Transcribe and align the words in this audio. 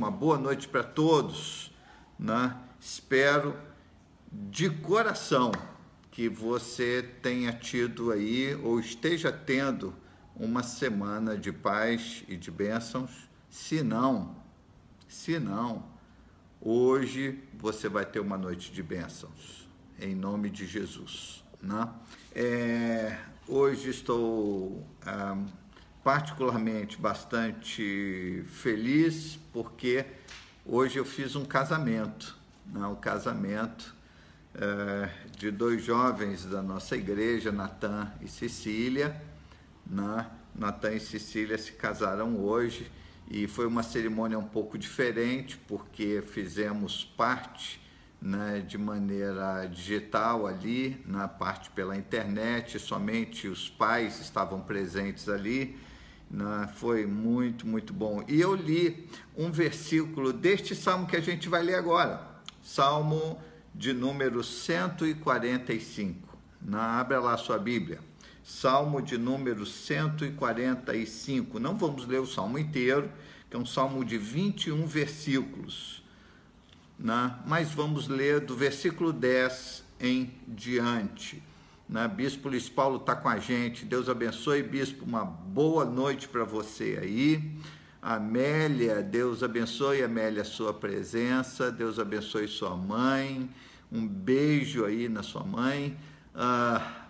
uma 0.00 0.10
boa 0.10 0.38
noite 0.38 0.66
para 0.66 0.82
todos. 0.82 1.70
Né? 2.18 2.56
Espero 2.80 3.54
de 4.32 4.70
coração 4.70 5.52
que 6.10 6.26
você 6.26 7.06
tenha 7.20 7.52
tido 7.52 8.10
aí 8.10 8.54
ou 8.64 8.80
esteja 8.80 9.30
tendo 9.30 9.94
uma 10.34 10.62
semana 10.62 11.36
de 11.36 11.52
paz 11.52 12.24
e 12.26 12.34
de 12.34 12.50
bênçãos. 12.50 13.28
Se 13.50 13.82
não, 13.82 14.34
se 15.06 15.38
não, 15.38 15.84
hoje 16.62 17.38
você 17.52 17.86
vai 17.86 18.06
ter 18.06 18.20
uma 18.20 18.38
noite 18.38 18.72
de 18.72 18.82
bênçãos, 18.82 19.68
em 20.00 20.14
nome 20.14 20.48
de 20.48 20.66
Jesus. 20.66 21.44
Né? 21.60 21.86
É, 22.34 23.18
hoje 23.46 23.90
estou 23.90 24.82
ah, 25.04 25.36
particularmente 26.02 26.96
bastante 26.96 28.44
feliz 28.48 29.38
porque 29.52 30.06
hoje 30.64 30.98
eu 30.98 31.04
fiz 31.04 31.36
um 31.36 31.44
casamento, 31.44 32.36
né? 32.66 32.86
um 32.86 32.94
casamento 32.94 33.94
é, 34.54 35.10
de 35.36 35.50
dois 35.50 35.84
jovens 35.84 36.44
da 36.44 36.62
nossa 36.62 36.96
igreja, 36.96 37.52
Natan 37.52 38.10
e 38.20 38.28
Cecília. 38.28 39.20
Né? 39.86 40.26
Natan 40.54 40.92
e 40.92 41.00
Cecília 41.00 41.58
se 41.58 41.72
casaram 41.72 42.36
hoje 42.36 42.90
e 43.30 43.46
foi 43.46 43.66
uma 43.66 43.82
cerimônia 43.82 44.38
um 44.38 44.48
pouco 44.48 44.76
diferente 44.76 45.56
porque 45.68 46.22
fizemos 46.26 47.04
parte 47.04 47.80
né, 48.20 48.62
de 48.66 48.76
maneira 48.76 49.66
digital 49.66 50.46
ali, 50.46 51.00
na 51.06 51.26
parte 51.26 51.70
pela 51.70 51.96
internet, 51.96 52.78
somente 52.78 53.48
os 53.48 53.68
pais 53.68 54.20
estavam 54.20 54.60
presentes 54.60 55.28
ali. 55.28 55.78
Né, 56.30 56.70
foi 56.76 57.06
muito, 57.06 57.66
muito 57.66 57.92
bom. 57.92 58.22
E 58.28 58.40
eu 58.40 58.54
li 58.54 59.08
um 59.36 59.50
versículo 59.50 60.32
deste 60.32 60.76
salmo 60.76 61.06
que 61.06 61.16
a 61.16 61.20
gente 61.20 61.48
vai 61.48 61.62
ler 61.62 61.74
agora, 61.74 62.30
Salmo 62.62 63.40
de 63.74 63.92
número 63.92 64.44
145. 64.44 66.38
Né, 66.62 66.78
abra 66.78 67.18
lá 67.18 67.34
a 67.34 67.38
sua 67.38 67.58
Bíblia. 67.58 67.98
Salmo 68.44 69.00
de 69.00 69.16
número 69.16 69.64
145. 69.64 71.58
Não 71.58 71.76
vamos 71.76 72.06
ler 72.06 72.20
o 72.20 72.26
salmo 72.26 72.58
inteiro, 72.58 73.10
que 73.48 73.56
é 73.56 73.58
um 73.58 73.66
salmo 73.66 74.04
de 74.04 74.18
21 74.18 74.86
versículos. 74.86 76.02
Né? 76.98 77.34
Mas 77.46 77.70
vamos 77.72 78.08
ler 78.08 78.40
do 78.40 78.56
versículo 78.56 79.12
10 79.12 79.84
em 80.00 80.34
diante. 80.46 81.42
Né? 81.90 82.06
Bispo 82.06 82.48
Luiz 82.48 82.68
Paulo 82.68 82.98
está 82.98 83.16
com 83.16 83.28
a 83.28 83.38
gente. 83.38 83.84
Deus 83.84 84.08
abençoe, 84.08 84.62
Bispo. 84.62 85.04
Uma 85.04 85.24
boa 85.24 85.84
noite 85.84 86.28
para 86.28 86.44
você 86.44 86.96
aí. 87.02 87.58
Amélia, 88.00 89.02
Deus 89.02 89.42
abençoe, 89.42 90.00
Amélia, 90.00 90.44
sua 90.44 90.72
presença. 90.72 91.72
Deus 91.72 91.98
abençoe 91.98 92.46
sua 92.46 92.76
mãe. 92.76 93.50
Um 93.90 94.06
beijo 94.06 94.84
aí 94.84 95.08
na 95.08 95.24
sua 95.24 95.42
mãe. 95.42 95.98
Ah, 96.32 97.08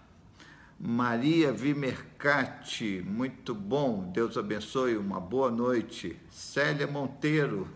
Maria 0.79 1.53
Vimercati, 1.53 3.05
muito 3.07 3.55
bom. 3.55 4.11
Deus 4.15 4.39
abençoe, 4.39 4.97
uma 4.97 5.21
boa 5.21 5.51
noite. 5.51 6.17
Célia 6.31 6.87
Monteiro, 6.87 7.69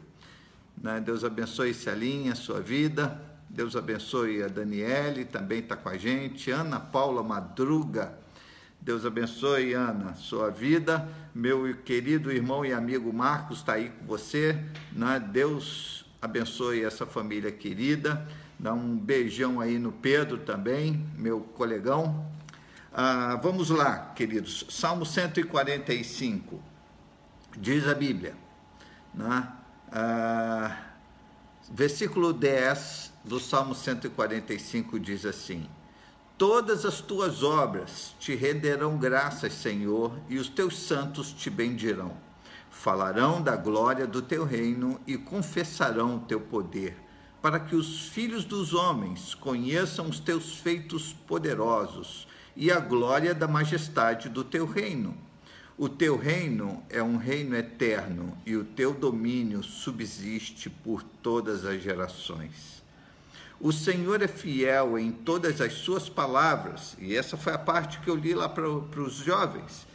né? 0.83 1.03
Deus 1.03 1.23
abençoe 1.23 1.75
Celinha, 1.75 2.35
sua 2.35 2.63
vida. 2.63 3.34
Deus 3.55 3.77
abençoe 3.77 4.43
a 4.43 4.49
Daniele, 4.49 5.25
também 5.25 5.61
está 5.61 5.77
com 5.77 5.89
a 5.89 5.97
gente. 5.97 6.51
Ana 6.51 6.81
Paula 6.81 7.23
Madruga, 7.23 8.19
Deus 8.81 9.07
abençoe, 9.07 9.75
Ana, 9.75 10.15
sua 10.15 10.51
vida. 10.51 11.09
Meu 11.33 11.73
querido 11.85 12.33
irmão 12.33 12.67
e 12.67 12.73
amigo 12.73 13.13
Marcos 13.13 13.59
está 13.59 13.75
aí 13.75 13.91
com 13.91 14.07
você. 14.07 14.59
Né? 14.93 15.25
Deus 15.31 16.05
abençoe 16.21 16.85
essa 16.85 17.07
família 17.07 17.53
querida. 17.53 18.27
Dá 18.59 18.75
um 18.75 18.97
beijão 18.99 19.61
aí 19.61 19.79
no 19.79 19.93
Pedro 19.93 20.39
também, 20.39 21.07
meu 21.17 21.41
colegão. 21.41 22.27
Ah, 22.93 23.39
vamos 23.41 23.71
lá, 23.71 24.13
queridos. 24.17 24.67
Salmo 24.69 25.07
145. 25.07 26.61
Diz 27.57 27.87
a 27.87 27.95
Bíblia. 27.95 28.35
Né? 29.15 29.49
Ah, 29.93 30.94
versículo 31.71 32.33
10 32.33 33.13
do 33.25 33.41
Salmo 33.41 33.75
145 33.75 34.99
diz 34.99 35.25
assim: 35.25 35.69
Todas 36.37 36.85
as 36.85 37.01
tuas 37.01 37.43
obras 37.43 38.15
te 38.19 38.35
renderão 38.35 38.99
graças, 38.99 39.53
Senhor, 39.55 40.13
e 40.29 40.39
os 40.39 40.49
teus 40.49 40.79
santos 40.79 41.33
te 41.33 41.49
bendirão. 41.49 42.17
Falarão 42.71 43.41
da 43.41 43.57
glória 43.57 44.07
do 44.07 44.21
teu 44.21 44.45
reino 44.45 45.01
e 45.07 45.17
confessarão 45.17 46.17
o 46.17 46.21
teu 46.21 46.41
poder 46.41 47.05
para 47.45 47.61
que 47.61 47.77
os 47.77 48.09
filhos 48.09 48.43
dos 48.43 48.73
homens 48.73 49.35
conheçam 49.35 50.09
os 50.09 50.19
teus 50.19 50.57
feitos 50.57 51.13
poderosos 51.13 52.27
e 52.57 52.73
a 52.73 52.81
glória 52.81 53.35
da 53.35 53.47
majestade 53.47 54.31
do 54.31 54.43
teu 54.43 54.65
reino. 54.65 55.15
O 55.77 55.89
teu 55.89 56.17
reino 56.17 56.83
é 56.89 57.03
um 57.03 57.17
reino 57.17 57.57
eterno 57.57 58.39
e 58.47 58.57
o 58.57 58.65
teu 58.65 58.95
domínio 58.95 59.63
subsiste 59.63 60.71
por 60.71 61.03
todas 61.03 61.65
as 61.65 61.83
gerações. 61.83 62.83
O 63.61 63.73
Senhor 63.73 64.23
é 64.23 64.29
fiel 64.29 64.99
em 64.99 65.11
todas 65.11 65.61
as 65.61 65.73
suas 65.75 66.09
palavras, 66.09 66.97
e 66.99 67.17
essa 67.17 67.37
foi 67.37 67.53
a 67.55 67.59
parte 67.59 67.99
que 68.01 68.09
eu 68.09 68.15
li 68.15 68.35
lá 68.35 68.49
para 68.49 68.69
os 68.69 69.15
jovens, 69.15 69.87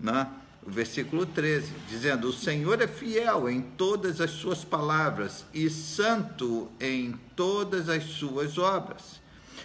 né? 0.00 0.28
o 0.68 0.70
versículo 0.70 1.24
13, 1.24 1.72
dizendo: 1.88 2.28
O 2.28 2.32
Senhor 2.32 2.80
é 2.82 2.86
fiel 2.86 3.48
em 3.48 3.62
todas 3.62 4.20
as 4.20 4.30
suas 4.30 4.64
palavras 4.64 5.46
e 5.54 5.70
santo 5.70 6.68
em 6.78 7.18
todas 7.34 7.88
as 7.88 8.04
suas 8.04 8.58
obras. 8.58 9.20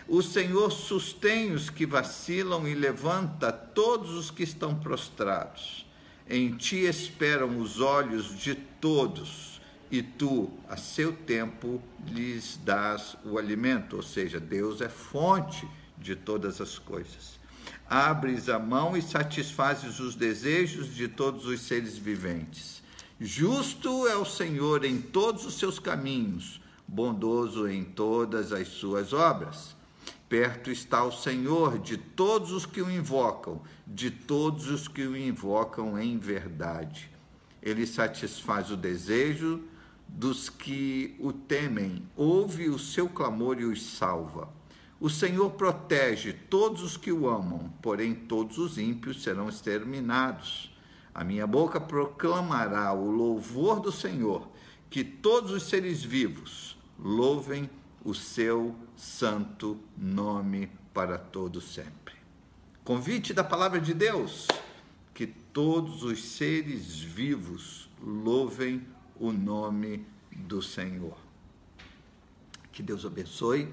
O 0.07 0.21
Senhor 0.21 0.71
sustém 0.71 1.51
os 1.51 1.69
que 1.69 1.85
vacilam 1.85 2.67
e 2.67 2.73
levanta 2.73 3.51
todos 3.51 4.11
os 4.11 4.29
que 4.29 4.43
estão 4.43 4.75
prostrados. 4.75 5.85
Em 6.29 6.55
ti 6.55 6.85
esperam 6.85 7.59
os 7.59 7.79
olhos 7.79 8.37
de 8.37 8.55
todos, 8.55 9.61
e 9.91 10.01
tu, 10.01 10.49
a 10.69 10.77
seu 10.77 11.13
tempo, 11.13 11.81
lhes 12.07 12.59
dás 12.63 13.15
o 13.23 13.37
alimento. 13.37 13.97
Ou 13.97 14.03
seja, 14.03 14.39
Deus 14.39 14.81
é 14.81 14.89
fonte 14.89 15.67
de 15.97 16.15
todas 16.15 16.59
as 16.59 16.77
coisas 16.77 17.43
abres 17.89 18.49
a 18.49 18.57
mão 18.57 18.97
e 18.97 19.01
satisfazes 19.01 19.99
os 19.99 20.15
desejos 20.15 20.95
de 20.95 21.07
todos 21.07 21.45
os 21.45 21.61
seres 21.61 21.97
viventes. 21.97 22.81
Justo 23.19 24.07
é 24.07 24.15
o 24.15 24.25
Senhor 24.25 24.83
em 24.83 24.99
todos 24.99 25.45
os 25.45 25.55
seus 25.55 25.79
caminhos, 25.79 26.59
bondoso 26.87 27.67
em 27.67 27.83
todas 27.83 28.51
as 28.51 28.67
suas 28.67 29.13
obras. 29.13 29.72
Perto 30.33 30.71
está 30.71 31.03
o 31.03 31.11
Senhor 31.11 31.77
de 31.77 31.95
todos 31.95 32.51
os 32.53 32.65
que 32.65 32.81
o 32.81 32.89
invocam, 32.89 33.61
de 33.85 34.09
todos 34.09 34.67
os 34.67 34.87
que 34.87 35.03
o 35.03 35.15
invocam 35.15 35.99
em 35.99 36.17
verdade. 36.17 37.11
Ele 37.61 37.85
satisfaz 37.85 38.71
o 38.71 38.75
desejo 38.75 39.61
dos 40.07 40.49
que 40.49 41.15
o 41.19 41.31
temem, 41.31 42.01
ouve 42.17 42.67
o 42.67 42.79
seu 42.79 43.07
clamor 43.07 43.59
e 43.59 43.65
os 43.65 43.83
salva. 43.83 44.49
O 44.99 45.07
Senhor 45.07 45.51
protege 45.51 46.33
todos 46.33 46.81
os 46.81 46.97
que 46.97 47.11
o 47.11 47.29
amam, 47.29 47.71
porém 47.79 48.15
todos 48.15 48.57
os 48.57 48.79
ímpios 48.79 49.21
serão 49.21 49.47
exterminados. 49.49 50.75
A 51.13 51.23
minha 51.23 51.45
boca 51.45 51.79
proclamará 51.79 52.91
o 52.91 53.11
louvor 53.11 53.79
do 53.79 53.91
Senhor, 53.91 54.49
que 54.89 55.03
todos 55.03 55.51
os 55.51 55.61
seres 55.61 56.03
vivos 56.03 56.75
louvem 56.97 57.65
o 57.65 57.82
seu 58.11 58.75
santo 58.97 59.79
nome 59.95 60.71
para 60.91 61.17
todo 61.17 61.61
sempre. 61.61 62.15
Convite 62.83 63.33
da 63.33 63.43
palavra 63.43 63.79
de 63.79 63.93
Deus, 63.93 64.47
que 65.13 65.27
todos 65.27 66.03
os 66.03 66.23
seres 66.23 66.99
vivos 66.99 67.87
louvem 68.01 68.85
o 69.19 69.31
nome 69.31 70.05
do 70.31 70.61
Senhor. 70.61 71.15
Que 72.71 72.81
Deus 72.81 73.05
abençoe 73.05 73.71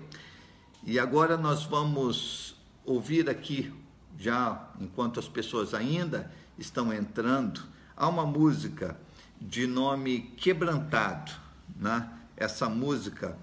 e 0.84 0.98
agora 0.98 1.36
nós 1.36 1.64
vamos 1.64 2.54
ouvir 2.84 3.28
aqui, 3.28 3.72
já 4.18 4.70
enquanto 4.78 5.18
as 5.18 5.28
pessoas 5.28 5.74
ainda 5.74 6.30
estão 6.58 6.92
entrando, 6.92 7.62
há 7.96 8.08
uma 8.08 8.24
música 8.24 8.98
de 9.40 9.66
nome 9.66 10.32
Quebrantado. 10.36 11.32
Né? 11.76 12.08
Essa 12.36 12.68
música 12.68 13.36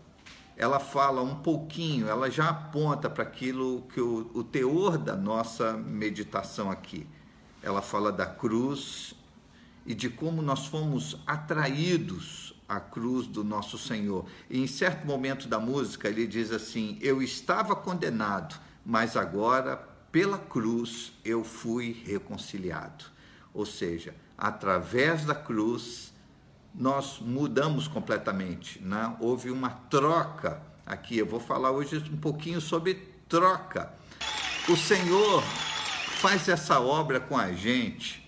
ela 0.58 0.80
fala 0.80 1.22
um 1.22 1.36
pouquinho, 1.36 2.08
ela 2.08 2.32
já 2.32 2.50
aponta 2.50 3.08
para 3.08 3.24
aquilo 3.24 3.84
que 3.94 4.02
o, 4.02 4.32
o 4.34 4.44
teor 4.44 4.98
da 4.98 5.16
nossa 5.16 5.74
meditação 5.74 6.72
aqui. 6.72 7.06
Ela 7.62 7.82
fala 7.82 8.12
da 8.12 8.26
cruz 8.26 9.14
e 9.86 9.94
de 9.94 10.10
como 10.10 10.42
nós 10.42 10.66
fomos 10.66 11.16
atraídos 11.28 12.56
a 12.68 12.80
cruz 12.80 13.28
do 13.28 13.44
nosso 13.44 13.78
Senhor. 13.78 14.26
E 14.50 14.60
em 14.60 14.66
certo 14.66 15.06
momento 15.06 15.48
da 15.48 15.60
música 15.60 16.10
ele 16.10 16.26
diz 16.26 16.52
assim: 16.52 16.98
Eu 17.02 17.22
estava 17.22 17.76
condenado, 17.76 18.60
mas 18.84 19.16
agora 19.16 19.78
pela 20.12 20.40
cruz 20.40 21.14
eu 21.24 21.44
fui 21.44 22.04
reconciliado. 22.04 23.06
Ou 23.54 23.66
seja, 23.66 24.16
através 24.36 25.24
da 25.24 25.36
cruz 25.36 26.12
nós 26.78 27.18
mudamos 27.20 27.88
completamente, 27.88 28.80
né? 28.84 29.16
houve 29.20 29.50
uma 29.50 29.70
troca 29.70 30.62
aqui. 30.86 31.18
Eu 31.18 31.26
vou 31.26 31.40
falar 31.40 31.72
hoje 31.72 31.98
um 32.12 32.18
pouquinho 32.18 32.62
sobre 32.62 32.94
troca. 33.28 33.92
O 34.70 34.78
Senhor 34.78 35.42
faz 35.42 36.48
essa 36.48 36.80
obra 36.80 37.20
com 37.20 37.36
a 37.36 37.52
gente, 37.52 38.28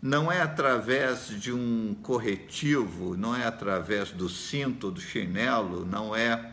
não 0.00 0.32
é 0.32 0.40
através 0.40 1.28
de 1.28 1.52
um 1.52 1.94
corretivo, 2.02 3.16
não 3.16 3.36
é 3.36 3.46
através 3.46 4.10
do 4.10 4.28
cinto, 4.28 4.90
do 4.90 5.00
chinelo, 5.00 5.86
não 5.86 6.16
é 6.16 6.52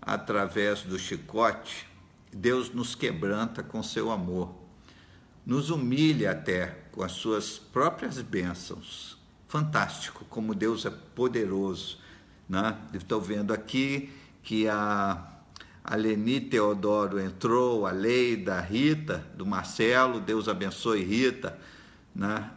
através 0.00 0.82
do 0.82 0.96
chicote. 0.98 1.88
Deus 2.32 2.70
nos 2.72 2.94
quebranta 2.94 3.62
com 3.62 3.82
seu 3.82 4.12
amor, 4.12 4.54
nos 5.44 5.70
humilha 5.70 6.30
até 6.30 6.66
com 6.92 7.02
as 7.02 7.12
suas 7.12 7.58
próprias 7.58 8.20
bênçãos. 8.20 9.13
Fantástico 9.54 10.24
como 10.24 10.52
Deus 10.52 10.84
é 10.84 10.90
poderoso. 10.90 11.98
Né? 12.48 12.76
Estou 12.92 13.20
vendo 13.20 13.54
aqui 13.54 14.12
que 14.42 14.68
a, 14.68 15.28
a 15.84 15.94
Leni 15.94 16.40
Teodoro 16.40 17.20
entrou, 17.20 17.86
a 17.86 17.92
Leida, 17.92 18.56
a 18.56 18.60
Rita, 18.60 19.24
do 19.36 19.46
Marcelo, 19.46 20.18
Deus 20.18 20.48
abençoe 20.48 21.04
Rita, 21.04 21.56
né? 22.12 22.50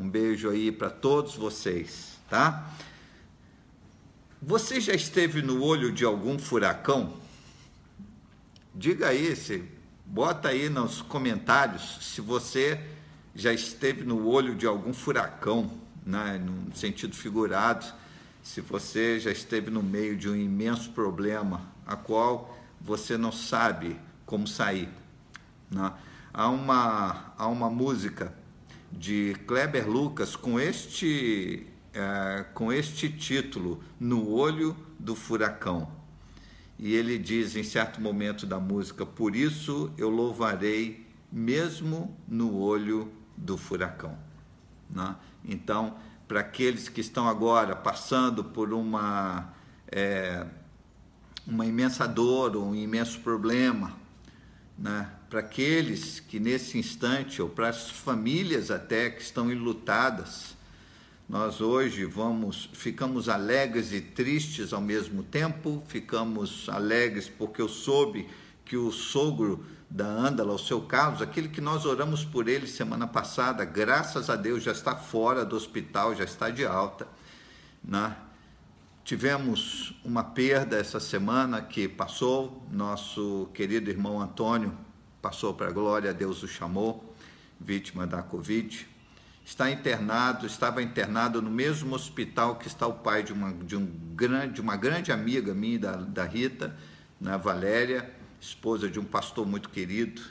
Um 0.00 0.10
beijo 0.10 0.50
aí 0.50 0.72
para 0.72 0.90
todos 0.90 1.36
vocês, 1.36 2.18
tá? 2.28 2.68
Você 4.42 4.80
já 4.80 4.92
esteve 4.92 5.42
no 5.42 5.62
olho 5.62 5.92
de 5.92 6.04
algum 6.04 6.40
furacão? 6.40 7.14
Diga 8.74 9.10
aí, 9.10 9.36
se, 9.36 9.62
bota 10.04 10.48
aí 10.48 10.68
nos 10.68 11.02
comentários 11.02 11.98
se 12.00 12.20
você 12.20 12.84
já 13.32 13.52
esteve 13.52 14.02
no 14.02 14.26
olho 14.26 14.56
de 14.56 14.66
algum 14.66 14.92
furacão, 14.92 15.78
né, 16.04 16.38
no 16.38 16.74
sentido 16.74 17.14
figurado 17.14 17.86
se 18.42 18.60
você 18.60 19.20
já 19.20 19.30
esteve 19.30 19.70
no 19.70 19.82
meio 19.82 20.16
de 20.16 20.28
um 20.28 20.34
imenso 20.34 20.90
problema, 20.90 21.62
a 21.86 21.94
qual 21.96 22.58
você 22.80 23.16
não 23.16 23.30
sabe 23.30 23.98
como 24.24 24.46
sair. 24.46 24.88
Né? 25.70 25.92
Há, 26.32 26.48
uma, 26.48 27.34
há 27.36 27.46
uma 27.46 27.68
música 27.68 28.34
de 28.90 29.36
Kleber 29.46 29.88
Lucas 29.88 30.34
com 30.36 30.58
este, 30.58 31.66
é, 31.92 32.44
com 32.54 32.72
este 32.72 33.08
título, 33.10 33.82
No 33.98 34.30
Olho 34.30 34.76
do 34.98 35.14
Furacão. 35.14 36.00
E 36.78 36.94
ele 36.94 37.18
diz 37.18 37.56
em 37.56 37.62
certo 37.62 38.00
momento 38.00 38.46
da 38.46 38.58
música: 38.58 39.04
Por 39.04 39.36
isso 39.36 39.92
eu 39.98 40.08
louvarei, 40.08 41.06
mesmo 41.30 42.16
no 42.26 42.58
olho 42.58 43.12
do 43.36 43.58
furacão. 43.58 44.16
Né? 44.88 45.14
Então, 45.44 45.96
para 46.28 46.40
aqueles 46.40 46.88
que 46.88 47.00
estão 47.00 47.28
agora 47.28 47.74
passando 47.74 48.44
por 48.44 48.72
uma, 48.72 49.52
é, 49.90 50.46
uma 51.46 51.66
imensa 51.66 52.06
dor, 52.06 52.56
um 52.56 52.74
imenso 52.74 53.20
problema, 53.20 53.96
né? 54.78 55.10
para 55.28 55.40
aqueles 55.40 56.20
que 56.20 56.40
nesse 56.40 56.78
instante, 56.78 57.40
ou 57.40 57.48
para 57.48 57.68
as 57.68 57.90
famílias 57.90 58.70
até 58.70 59.10
que 59.10 59.22
estão 59.22 59.50
enlutadas, 59.50 60.56
nós 61.28 61.60
hoje 61.60 62.04
vamos, 62.04 62.68
ficamos 62.72 63.28
alegres 63.28 63.92
e 63.92 64.00
tristes 64.00 64.72
ao 64.72 64.80
mesmo 64.80 65.22
tempo, 65.22 65.80
ficamos 65.86 66.68
alegres 66.68 67.28
porque 67.28 67.62
eu 67.62 67.68
soube 67.68 68.28
que 68.64 68.76
o 68.76 68.90
sogro 68.90 69.64
da 69.90 70.06
Andala, 70.06 70.52
o 70.52 70.58
seu 70.58 70.80
Carlos, 70.82 71.20
aquele 71.20 71.48
que 71.48 71.60
nós 71.60 71.84
oramos 71.84 72.24
por 72.24 72.48
ele 72.48 72.68
semana 72.68 73.08
passada, 73.08 73.64
graças 73.64 74.30
a 74.30 74.36
Deus 74.36 74.62
já 74.62 74.70
está 74.70 74.94
fora 74.94 75.44
do 75.44 75.56
hospital, 75.56 76.14
já 76.14 76.22
está 76.22 76.48
de 76.48 76.64
alta. 76.64 77.08
Né? 77.82 78.14
Tivemos 79.02 79.92
uma 80.04 80.22
perda 80.22 80.76
essa 80.76 81.00
semana 81.00 81.60
que 81.60 81.88
passou, 81.88 82.64
nosso 82.70 83.48
querido 83.52 83.90
irmão 83.90 84.20
Antônio 84.20 84.72
passou 85.20 85.52
para 85.52 85.66
a 85.66 85.72
glória, 85.72 86.14
Deus 86.14 86.42
o 86.44 86.48
chamou, 86.48 87.12
vítima 87.58 88.06
da 88.06 88.22
Covid. 88.22 88.88
Está 89.44 89.70
internado, 89.70 90.46
estava 90.46 90.80
internado 90.82 91.42
no 91.42 91.50
mesmo 91.50 91.94
hospital 91.96 92.56
que 92.56 92.68
está 92.68 92.86
o 92.86 92.94
pai 92.94 93.24
de 93.24 93.32
uma, 93.32 93.52
de 93.52 93.76
um 93.76 93.86
grande, 94.14 94.54
de 94.54 94.60
uma 94.60 94.76
grande 94.76 95.10
amiga 95.10 95.52
minha, 95.52 95.80
da, 95.80 95.96
da 95.96 96.24
Rita, 96.24 96.76
na 97.20 97.32
né, 97.32 97.38
Valéria, 97.38 98.19
esposa 98.40 98.88
de 98.88 98.98
um 98.98 99.04
pastor 99.04 99.46
muito 99.46 99.68
querido, 99.68 100.22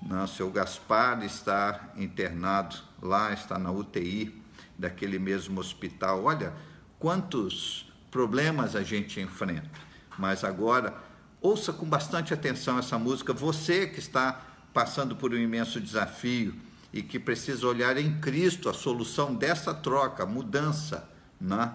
né, 0.00 0.24
o 0.24 0.26
seu 0.26 0.50
Gaspar, 0.50 1.22
está 1.22 1.92
internado 1.96 2.76
lá, 3.00 3.32
está 3.32 3.58
na 3.58 3.70
UTI 3.70 4.34
daquele 4.78 5.18
mesmo 5.18 5.60
hospital. 5.60 6.24
Olha 6.24 6.54
quantos 6.98 7.92
problemas 8.10 8.74
a 8.74 8.82
gente 8.82 9.20
enfrenta. 9.20 9.70
Mas 10.18 10.44
agora, 10.44 10.96
ouça 11.40 11.72
com 11.72 11.86
bastante 11.86 12.32
atenção 12.34 12.78
essa 12.78 12.98
música, 12.98 13.32
você 13.32 13.86
que 13.86 13.98
está 13.98 14.40
passando 14.72 15.14
por 15.14 15.32
um 15.32 15.38
imenso 15.38 15.80
desafio 15.80 16.54
e 16.92 17.02
que 17.02 17.18
precisa 17.18 17.66
olhar 17.66 17.96
em 17.96 18.18
Cristo 18.20 18.68
a 18.68 18.74
solução 18.74 19.34
dessa 19.34 19.74
troca, 19.74 20.26
mudança, 20.26 21.08
né? 21.40 21.72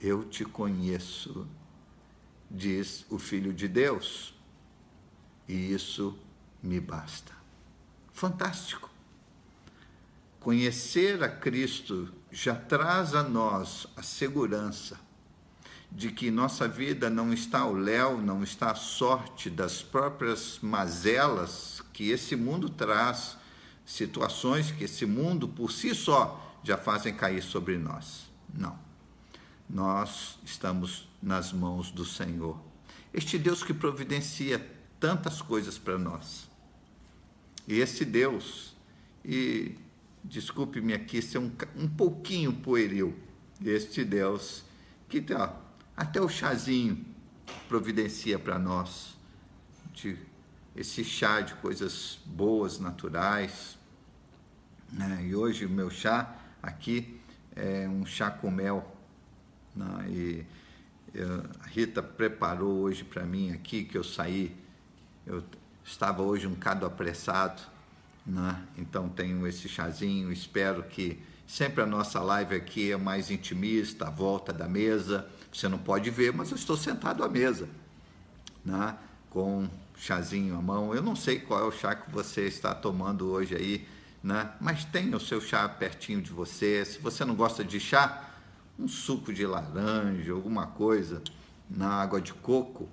Eu 0.00 0.24
te 0.24 0.44
conheço, 0.44 1.46
diz 2.50 3.04
o 3.10 3.18
Filho 3.18 3.52
de 3.52 3.68
Deus 3.68 4.34
e 5.50 5.72
isso 5.72 6.16
me 6.62 6.78
basta. 6.78 7.32
Fantástico! 8.12 8.88
Conhecer 10.38 11.24
a 11.24 11.28
Cristo 11.28 12.08
já 12.30 12.54
traz 12.54 13.16
a 13.16 13.24
nós 13.24 13.88
a 13.96 14.02
segurança 14.02 14.98
de 15.90 16.12
que 16.12 16.30
nossa 16.30 16.68
vida 16.68 17.10
não 17.10 17.32
está 17.32 17.62
ao 17.62 17.74
léu, 17.74 18.22
não 18.22 18.44
está 18.44 18.70
à 18.70 18.74
sorte 18.76 19.50
das 19.50 19.82
próprias 19.82 20.60
mazelas 20.62 21.82
que 21.92 22.10
esse 22.10 22.36
mundo 22.36 22.70
traz, 22.70 23.36
situações 23.84 24.70
que 24.70 24.84
esse 24.84 25.04
mundo 25.04 25.48
por 25.48 25.72
si 25.72 25.92
só 25.96 26.60
já 26.62 26.78
fazem 26.78 27.12
cair 27.12 27.42
sobre 27.42 27.76
nós. 27.76 28.30
Não. 28.54 28.78
Nós 29.68 30.38
estamos 30.44 31.08
nas 31.20 31.52
mãos 31.52 31.90
do 31.90 32.04
Senhor. 32.04 32.56
Este 33.12 33.36
Deus 33.36 33.64
que 33.64 33.74
providencia 33.74 34.79
tantas 35.00 35.40
coisas 35.40 35.78
para 35.78 35.98
nós. 35.98 36.48
E 37.66 37.80
esse 37.80 38.04
Deus, 38.04 38.76
e 39.24 39.74
desculpe-me 40.22 40.92
aqui 40.92 41.22
ser 41.22 41.38
um, 41.38 41.50
um 41.76 41.88
pouquinho 41.88 42.52
pueril, 42.52 43.18
este 43.64 44.04
Deus 44.04 44.62
que 45.08 45.20
tá, 45.20 45.58
até 45.96 46.20
o 46.20 46.28
chazinho 46.28 47.04
providencia 47.68 48.38
para 48.38 48.58
nós, 48.58 49.16
de 49.92 50.16
esse 50.76 51.02
chá 51.02 51.40
de 51.40 51.54
coisas 51.54 52.20
boas, 52.24 52.78
naturais. 52.78 53.76
Né? 54.92 55.26
E 55.26 55.34
hoje 55.34 55.66
o 55.66 55.68
meu 55.68 55.90
chá 55.90 56.36
aqui 56.62 57.20
é 57.56 57.88
um 57.88 58.06
chá 58.06 58.30
com 58.30 58.50
mel. 58.50 58.96
Né? 59.74 60.06
E 60.08 60.46
a 61.60 61.66
Rita 61.66 62.02
preparou 62.02 62.80
hoje 62.80 63.02
para 63.02 63.24
mim 63.24 63.52
aqui, 63.52 63.84
que 63.84 63.98
eu 63.98 64.04
saí 64.04 64.56
eu 65.26 65.42
estava 65.84 66.22
hoje 66.22 66.46
um 66.46 66.50
bocado 66.50 66.86
apressado, 66.86 67.60
né? 68.26 68.62
então 68.76 69.08
tenho 69.08 69.46
esse 69.46 69.68
chazinho. 69.68 70.32
Espero 70.32 70.82
que 70.84 71.20
sempre 71.46 71.82
a 71.82 71.86
nossa 71.86 72.20
live 72.20 72.54
aqui 72.54 72.92
é 72.92 72.96
mais 72.96 73.30
intimista, 73.30 74.06
à 74.06 74.10
volta 74.10 74.52
da 74.52 74.68
mesa. 74.68 75.28
Você 75.52 75.68
não 75.68 75.78
pode 75.78 76.10
ver, 76.10 76.32
mas 76.32 76.50
eu 76.50 76.56
estou 76.56 76.76
sentado 76.76 77.24
à 77.24 77.28
mesa, 77.28 77.68
né? 78.64 78.96
com 79.28 79.68
chazinho 79.96 80.56
à 80.56 80.62
mão. 80.62 80.94
Eu 80.94 81.02
não 81.02 81.14
sei 81.14 81.38
qual 81.38 81.60
é 81.60 81.64
o 81.64 81.72
chá 81.72 81.94
que 81.94 82.10
você 82.10 82.46
está 82.46 82.74
tomando 82.74 83.30
hoje 83.30 83.54
aí, 83.54 83.86
né? 84.22 84.52
mas 84.60 84.84
tenha 84.84 85.16
o 85.16 85.20
seu 85.20 85.40
chá 85.40 85.68
pertinho 85.68 86.22
de 86.22 86.30
você. 86.30 86.84
Se 86.84 86.98
você 86.98 87.24
não 87.24 87.34
gosta 87.34 87.64
de 87.64 87.78
chá, 87.78 88.30
um 88.78 88.88
suco 88.88 89.32
de 89.32 89.46
laranja, 89.46 90.32
alguma 90.32 90.66
coisa 90.66 91.22
na 91.68 91.88
água 91.88 92.20
de 92.20 92.32
coco 92.32 92.88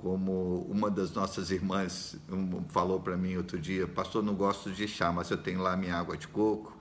como 0.00 0.62
uma 0.70 0.90
das 0.90 1.12
nossas 1.12 1.50
irmãs 1.50 2.16
falou 2.68 3.00
para 3.00 3.16
mim 3.16 3.36
outro 3.36 3.58
dia, 3.58 3.86
pastor, 3.86 4.22
não 4.22 4.34
gosto 4.34 4.70
de 4.70 4.88
chá, 4.88 5.12
mas 5.12 5.30
eu 5.30 5.36
tenho 5.36 5.60
lá 5.60 5.76
minha 5.76 5.94
água 5.94 6.16
de 6.16 6.26
coco, 6.26 6.76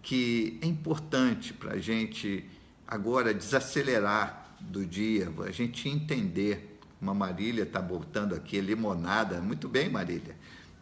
que 0.00 0.58
é 0.62 0.66
importante 0.66 1.52
para 1.52 1.74
a 1.74 1.78
gente 1.78 2.48
agora 2.86 3.34
desacelerar 3.34 4.56
do 4.60 4.86
dia, 4.86 5.32
a 5.46 5.50
gente 5.50 5.88
entender. 5.88 6.78
Uma 7.00 7.14
Marília 7.14 7.62
está 7.62 7.80
botando 7.80 8.34
aqui 8.34 8.60
limonada, 8.60 9.40
muito 9.40 9.68
bem, 9.68 9.88
Marília, 9.88 10.36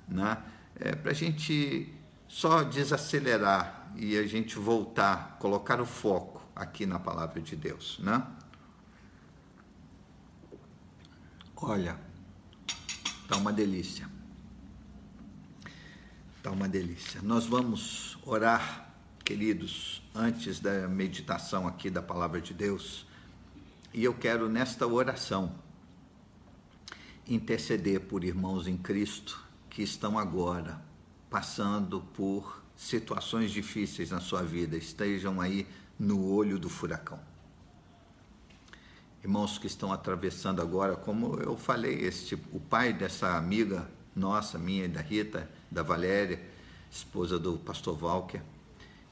né? 0.09 0.37
É, 0.75 0.95
para 0.95 1.13
a 1.13 1.15
gente 1.15 1.95
só 2.27 2.65
desacelerar 2.65 3.93
e 3.97 4.19
a 4.19 4.27
gente 4.27 4.59
voltar, 4.59 5.37
colocar 5.39 5.81
o 5.81 5.87
foco 5.87 6.43
aqui 6.55 6.87
na 6.87 6.99
palavra 6.99 7.41
de 7.41 7.55
Deus, 7.55 7.99
né? 8.03 8.27
Olha, 11.61 11.99
tá 13.27 13.37
uma 13.37 13.53
delícia. 13.53 14.09
Tá 16.41 16.53
uma 16.53 16.69
delícia. 16.69 17.21
Nós 17.21 17.47
vamos 17.47 18.17
orar 18.25 18.95
queridos, 19.25 20.01
antes 20.15 20.61
da 20.61 20.87
meditação 20.89 21.67
aqui 21.67 21.91
da 21.91 22.01
palavra 22.01 22.41
de 22.41 22.55
Deus, 22.55 23.07
e 23.93 24.05
eu 24.05 24.15
quero 24.15 24.49
nesta 24.49 24.87
oração 24.87 25.55
interceder 27.27 28.01
por 28.03 28.23
irmãos 28.23 28.67
em 28.69 28.77
Cristo 28.77 29.45
que 29.69 29.83
estão 29.83 30.17
agora 30.17 30.81
passando 31.29 32.01
por 32.01 32.63
situações 32.77 33.51
difíceis 33.51 34.11
na 34.11 34.21
sua 34.21 34.43
vida, 34.43 34.77
estejam 34.77 35.41
aí 35.41 35.67
no 35.99 36.25
olho 36.25 36.59
do 36.59 36.71
furacão. 36.71 37.28
Irmãos 39.23 39.59
que 39.59 39.67
estão 39.67 39.93
atravessando 39.93 40.63
agora, 40.63 40.95
como 40.95 41.41
eu 41.41 41.57
falei, 41.57 42.05
este, 42.05 42.37
o 42.53 42.61
pai 42.61 42.93
dessa 42.93 43.37
amiga 43.37 43.89
nossa, 44.15 44.59
minha 44.59 44.85
e 44.85 44.89
da 44.89 45.01
Rita, 45.01 45.51
da 45.71 45.83
Valéria, 45.83 46.41
esposa 46.91 47.39
do 47.39 47.59
pastor 47.59 48.01
Walker, 48.03 48.41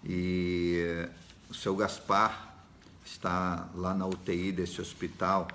e 0.04 1.08
o 1.50 1.54
seu 1.54 1.74
Gaspar 1.74 2.54
está 3.04 3.68
lá 3.74 3.94
na 3.94 4.06
UTI 4.06 4.52
desse 4.52 4.80
hospital 4.80 5.48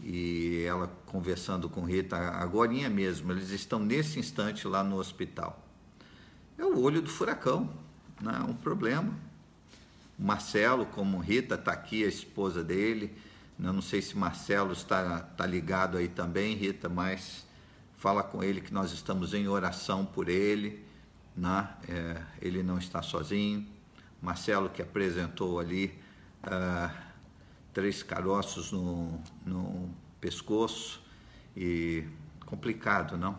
e 0.00 0.64
ela 0.66 0.90
conversando 1.06 1.68
com 1.68 1.84
Rita 1.84 2.16
agora 2.16 2.72
mesmo, 2.88 3.32
eles 3.32 3.50
estão 3.50 3.78
nesse 3.78 4.18
instante 4.18 4.66
lá 4.66 4.82
no 4.82 4.96
hospital. 4.96 5.62
É 6.58 6.64
o 6.64 6.80
olho 6.80 7.02
do 7.02 7.10
furacão, 7.10 7.70
não 8.20 8.32
é 8.32 8.40
um 8.40 8.54
problema. 8.54 9.12
O 10.18 10.22
Marcelo, 10.22 10.86
como 10.86 11.18
Rita 11.18 11.54
está 11.54 11.72
aqui, 11.72 12.04
a 12.04 12.08
esposa 12.08 12.64
dele, 12.64 13.14
eu 13.58 13.72
não 13.72 13.80
sei 13.80 14.02
se 14.02 14.16
Marcelo 14.16 14.72
está, 14.72 15.26
está 15.30 15.46
ligado 15.46 15.96
aí 15.96 16.08
também, 16.08 16.54
Rita, 16.54 16.88
mas 16.88 17.46
fala 17.96 18.22
com 18.22 18.42
ele 18.42 18.60
que 18.60 18.72
nós 18.72 18.92
estamos 18.92 19.32
em 19.32 19.48
oração 19.48 20.04
por 20.04 20.28
ele, 20.28 20.84
né? 21.34 21.68
É, 21.88 22.22
ele 22.40 22.62
não 22.62 22.78
está 22.78 23.02
sozinho. 23.02 23.66
Marcelo 24.20 24.68
que 24.68 24.82
apresentou 24.82 25.58
ali 25.58 25.98
uh, 26.44 26.94
três 27.72 28.02
caroços 28.02 28.72
no, 28.72 29.20
no 29.44 29.90
pescoço 30.20 31.02
e 31.56 32.04
complicado, 32.44 33.16
não? 33.16 33.38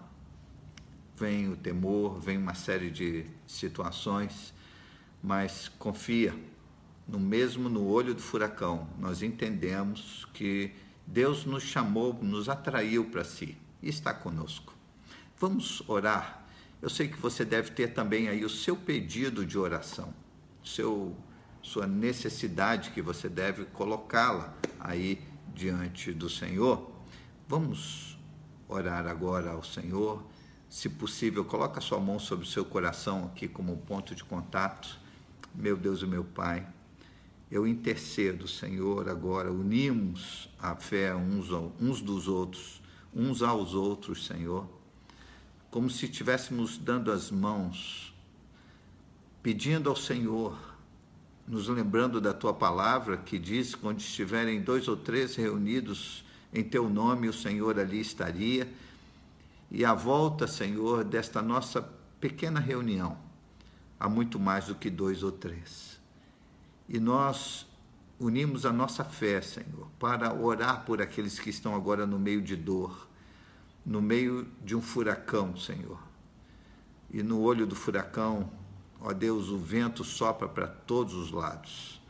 Vem 1.15 1.50
o 1.50 1.55
temor, 1.55 2.19
vem 2.19 2.38
uma 2.38 2.53
série 2.53 2.91
de 2.91 3.25
situações, 3.47 4.53
mas 5.21 5.67
confia, 5.67 6.36
no 7.07 7.19
mesmo 7.19 7.69
no 7.69 7.87
olho 7.87 8.13
do 8.13 8.21
furacão, 8.21 8.87
nós 8.99 9.21
entendemos 9.21 10.27
que 10.33 10.73
Deus 11.05 11.45
nos 11.45 11.63
chamou, 11.63 12.13
nos 12.21 12.49
atraiu 12.49 13.05
para 13.05 13.23
si 13.23 13.57
e 13.81 13.89
está 13.89 14.13
conosco. 14.13 14.73
Vamos 15.39 15.81
orar. 15.87 16.45
Eu 16.81 16.89
sei 16.89 17.07
que 17.07 17.17
você 17.17 17.45
deve 17.45 17.71
ter 17.71 17.93
também 17.93 18.27
aí 18.27 18.43
o 18.43 18.49
seu 18.49 18.75
pedido 18.75 19.45
de 19.45 19.57
oração, 19.57 20.13
seu 20.63 21.15
sua 21.61 21.85
necessidade 21.85 22.91
que 22.91 23.01
você 23.01 23.27
deve 23.27 23.65
colocá-la 23.65 24.53
aí 24.79 25.21
diante 25.53 26.13
do 26.13 26.29
Senhor. 26.29 26.89
Vamos 27.47 28.17
orar 28.69 29.05
agora 29.05 29.51
ao 29.51 29.63
Senhor. 29.63 30.23
Se 30.69 30.87
possível, 30.87 31.43
coloque 31.43 31.77
a 31.77 31.81
sua 31.81 31.99
mão 31.99 32.19
sobre 32.19 32.45
o 32.45 32.49
seu 32.49 32.63
coração 32.63 33.25
aqui 33.25 33.47
como 33.47 33.75
ponto 33.77 34.15
de 34.15 34.23
contato. 34.23 34.97
Meu 35.53 35.75
Deus 35.75 36.01
e 36.01 36.05
meu 36.05 36.23
Pai, 36.23 36.65
eu 37.49 37.65
intercedo, 37.65 38.47
Senhor, 38.47 39.09
agora 39.09 39.51
unimos 39.51 40.49
a 40.59 40.75
fé 40.75 41.15
uns, 41.15 41.49
uns 41.79 42.01
dos 42.01 42.27
outros, 42.27 42.81
uns 43.13 43.41
aos 43.41 43.73
outros, 43.73 44.25
Senhor, 44.25 44.67
como 45.71 45.89
se 45.89 46.05
estivéssemos 46.05 46.77
dando 46.77 47.11
as 47.11 47.31
mãos, 47.31 48.13
pedindo 49.41 49.89
ao 49.89 49.95
Senhor 49.95 50.57
nos 51.47 51.69
lembrando 51.69 52.19
da 52.19 52.33
tua 52.33 52.53
palavra 52.53 53.17
que 53.17 53.39
diz: 53.39 53.73
quando 53.73 53.99
estiverem 53.99 54.61
dois 54.61 54.87
ou 54.87 54.97
três 54.97 55.35
reunidos 55.35 56.25
em 56.53 56.63
teu 56.63 56.89
nome, 56.89 57.29
o 57.29 57.33
Senhor 57.33 57.79
ali 57.79 58.01
estaria. 58.01 58.67
E 59.71 59.85
à 59.85 59.93
volta, 59.93 60.47
Senhor, 60.47 61.03
desta 61.03 61.41
nossa 61.41 61.81
pequena 62.19 62.59
reunião, 62.59 63.17
há 63.99 64.09
muito 64.09 64.39
mais 64.39 64.65
do 64.65 64.75
que 64.75 64.89
dois 64.89 65.23
ou 65.23 65.31
três. 65.31 65.96
E 66.88 67.00
nós 67.00 67.67
unimos 68.20 68.65
a 68.65 68.72
nossa 68.72 69.03
fé, 69.03 69.41
Senhor, 69.41 69.88
para 70.00 70.34
orar 70.34 70.86
por 70.86 71.01
aqueles 71.01 71.39
que 71.39 71.50
estão 71.50 71.75
agora 71.75 72.06
no 72.06 72.17
meio 72.17 72.41
de 72.41 72.56
dor, 72.56 73.08
no 73.86 74.01
meio 74.01 74.48
de 74.63 74.75
um 74.75 74.82
furacão, 74.82 75.56
Senhor. 75.58 76.00
E 77.10 77.24
no 77.24 77.39
olho 77.41 77.65
do 77.65 77.75
furacão, 77.75 78.50
Ó 79.00 79.13
Deus, 79.13 79.50
o 79.50 79.58
vento 79.58 80.03
sopra 80.03 80.48
para 80.48 80.67
todos 80.67 81.13
os 81.13 81.32
lados. 81.32 82.01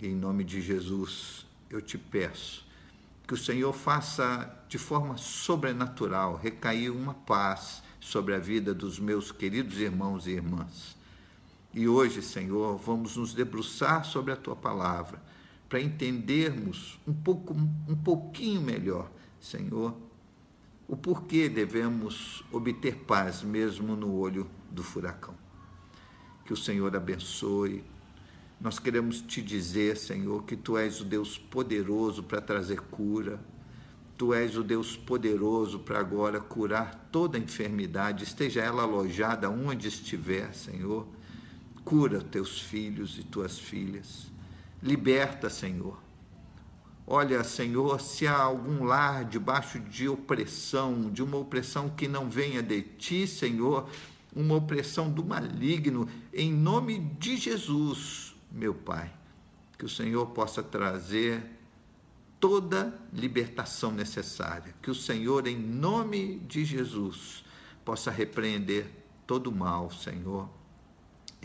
E 0.00 0.06
em 0.06 0.14
nome 0.14 0.42
de 0.42 0.60
Jesus, 0.60 1.46
eu 1.68 1.80
te 1.80 1.98
peço 1.98 2.64
que 3.26 3.34
o 3.34 3.38
Senhor 3.38 3.72
faça 3.72 4.62
de 4.68 4.76
forma 4.76 5.16
sobrenatural 5.16 6.36
recair 6.36 6.90
uma 6.90 7.14
paz 7.14 7.82
sobre 7.98 8.34
a 8.34 8.38
vida 8.38 8.74
dos 8.74 8.98
meus 8.98 9.32
queridos 9.32 9.78
irmãos 9.78 10.26
e 10.26 10.32
irmãs. 10.32 10.94
E 11.74 11.88
hoje, 11.88 12.22
Senhor, 12.22 12.76
vamos 12.78 13.16
nos 13.16 13.34
debruçar 13.34 14.04
sobre 14.04 14.32
a 14.32 14.36
tua 14.36 14.54
palavra 14.54 15.20
para 15.68 15.80
entendermos 15.80 17.00
um 17.06 17.12
pouco 17.12 17.54
um 17.88 17.96
pouquinho 17.96 18.60
melhor, 18.60 19.10
Senhor, 19.40 19.96
o 20.86 20.96
porquê 20.96 21.48
devemos 21.48 22.44
obter 22.52 22.96
paz 22.98 23.42
mesmo 23.42 23.96
no 23.96 24.14
olho 24.14 24.48
do 24.70 24.82
furacão 24.82 25.34
que 26.44 26.52
o 26.52 26.56
Senhor 26.56 26.94
abençoe. 26.94 27.82
Nós 28.60 28.78
queremos 28.78 29.20
te 29.20 29.42
dizer, 29.42 29.96
Senhor, 29.96 30.44
que 30.44 30.56
tu 30.56 30.76
és 30.76 31.00
o 31.00 31.04
Deus 31.04 31.38
poderoso 31.38 32.22
para 32.22 32.40
trazer 32.40 32.80
cura. 32.80 33.40
Tu 34.16 34.32
és 34.32 34.56
o 34.56 34.62
Deus 34.62 34.96
poderoso 34.96 35.80
para 35.80 35.98
agora 35.98 36.38
curar 36.38 37.08
toda 37.10 37.38
enfermidade, 37.38 38.22
esteja 38.22 38.62
ela 38.62 38.84
alojada 38.84 39.50
onde 39.50 39.88
estiver, 39.88 40.54
Senhor. 40.54 41.06
Cura 41.84 42.20
teus 42.20 42.60
filhos 42.60 43.18
e 43.18 43.22
tuas 43.22 43.58
filhas. 43.58 44.32
Liberta, 44.82 45.50
Senhor. 45.50 46.02
Olha, 47.06 47.44
Senhor, 47.44 48.00
se 48.00 48.26
há 48.26 48.36
algum 48.36 48.84
lar 48.84 49.26
debaixo 49.26 49.78
de 49.78 50.08
opressão, 50.08 51.10
de 51.10 51.22
uma 51.22 51.36
opressão 51.36 51.90
que 51.90 52.08
não 52.08 52.30
venha 52.30 52.62
de 52.62 52.80
ti, 52.80 53.26
Senhor, 53.26 53.88
uma 54.34 54.54
opressão 54.54 55.10
do 55.10 55.22
maligno, 55.22 56.08
em 56.32 56.50
nome 56.50 56.98
de 57.18 57.36
Jesus, 57.36 58.34
meu 58.50 58.74
Pai. 58.74 59.12
Que 59.78 59.84
o 59.84 59.88
Senhor 59.88 60.26
possa 60.28 60.62
trazer 60.62 61.42
toda 62.40 62.98
libertação 63.12 63.90
necessária. 63.90 64.74
Que 64.80 64.90
o 64.90 64.94
Senhor, 64.94 65.46
em 65.46 65.56
nome 65.58 66.38
de 66.40 66.64
Jesus, 66.64 67.44
possa 67.84 68.10
repreender 68.10 68.86
todo 69.26 69.52
mal, 69.52 69.90
Senhor. 69.90 70.48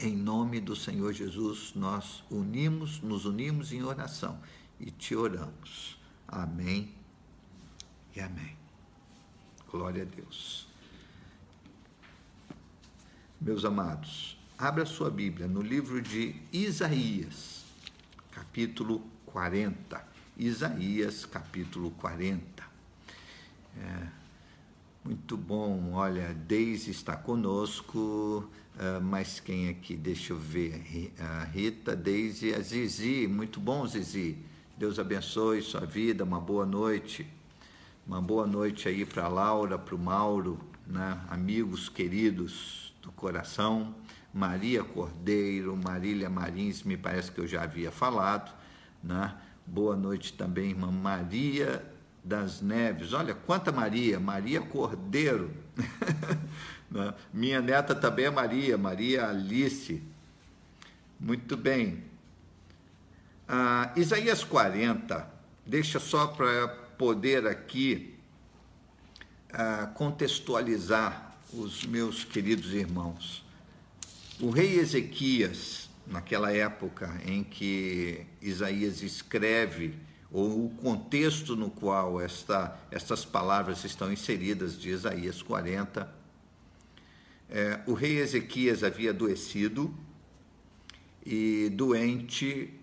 Em 0.01 0.15
nome 0.15 0.61
do 0.61 0.77
Senhor 0.77 1.11
Jesus, 1.11 1.73
nós 1.75 2.23
unimos, 2.31 3.01
nos 3.01 3.25
unimos 3.25 3.73
em 3.73 3.83
oração 3.83 4.39
e 4.79 4.89
te 4.89 5.13
oramos. 5.13 5.97
Amém 6.25 6.93
e 8.15 8.21
amém. 8.21 8.55
Glória 9.69 10.03
a 10.03 10.05
Deus. 10.05 10.69
Meus 13.41 13.65
amados, 13.65 14.37
abra 14.57 14.85
sua 14.85 15.11
Bíblia 15.11 15.49
no 15.49 15.61
livro 15.61 16.01
de 16.01 16.33
Isaías, 16.53 17.65
capítulo 18.31 19.01
40. 19.25 20.01
Isaías, 20.37 21.25
capítulo 21.25 21.91
40. 21.91 22.63
É, 23.77 24.18
muito 25.03 25.37
bom, 25.37 25.93
olha, 25.93 26.33
Deise 26.33 26.91
está 26.91 27.15
conosco, 27.15 28.49
uh, 28.75 29.01
mas 29.01 29.39
quem 29.39 29.69
aqui? 29.69 29.95
Deixa 29.95 30.33
eu 30.33 30.37
ver, 30.37 31.13
a 31.17 31.43
Rita, 31.45 31.95
Deise, 31.95 32.53
a 32.53 32.59
Zizi, 32.59 33.27
muito 33.27 33.59
bom, 33.59 33.87
Zizi. 33.87 34.37
Deus 34.77 34.99
abençoe 34.99 35.61
sua 35.61 35.85
vida, 35.85 36.23
uma 36.23 36.39
boa 36.39 36.65
noite. 36.65 37.25
Uma 38.05 38.21
boa 38.21 38.47
noite 38.47 38.89
aí 38.89 39.05
para 39.05 39.27
Laura, 39.27 39.77
para 39.77 39.95
o 39.95 39.99
Mauro, 39.99 40.59
né? 40.87 41.21
amigos 41.29 41.89
queridos 41.89 42.93
do 43.01 43.11
coração, 43.11 43.93
Maria 44.33 44.83
Cordeiro, 44.83 45.77
Marília 45.77 46.29
Marins, 46.29 46.83
me 46.83 46.97
parece 46.97 47.31
que 47.31 47.39
eu 47.39 47.47
já 47.47 47.63
havia 47.63 47.91
falado, 47.91 48.51
né? 49.03 49.35
Boa 49.65 49.95
noite 49.95 50.33
também, 50.33 50.71
irmã 50.71 50.91
Maria 50.91 51.83
das 52.23 52.61
Neves. 52.61 53.13
Olha 53.13 53.33
quanta 53.33 53.71
Maria, 53.71 54.19
Maria 54.19 54.61
Cordeiro. 54.61 55.51
Né? 56.91 57.13
Minha 57.31 57.61
neta 57.61 57.93
também 57.93 58.25
é 58.25 58.29
Maria, 58.31 58.75
Maria 58.75 59.27
Alice. 59.27 60.01
Muito 61.19 61.55
bem. 61.55 62.03
Ah, 63.47 63.93
Isaías 63.95 64.43
40, 64.43 65.31
deixa 65.65 65.99
só 65.99 66.25
para 66.25 66.67
poder 66.97 67.45
aqui 67.45 68.17
ah, 69.53 69.87
contextualizar 69.93 71.35
os 71.53 71.85
meus 71.85 72.23
queridos 72.23 72.73
irmãos. 72.73 73.45
O 74.39 74.49
rei 74.49 74.79
Ezequias, 74.79 75.89
naquela 76.07 76.51
época 76.51 77.21
em 77.25 77.43
que 77.43 78.25
Isaías 78.41 79.01
escreve, 79.01 79.95
ou 80.31 80.65
o 80.65 80.69
contexto 80.69 81.55
no 81.55 81.69
qual 81.69 82.21
esta, 82.21 82.77
estas 82.91 83.25
palavras 83.25 83.83
estão 83.83 84.11
inseridas 84.11 84.79
de 84.79 84.89
Isaías 84.89 85.41
40, 85.41 86.13
é, 87.49 87.79
o 87.87 87.93
rei 87.93 88.19
Ezequias 88.19 88.83
havia 88.83 89.09
adoecido 89.09 89.91
e 91.25 91.69
doente, 91.69 92.73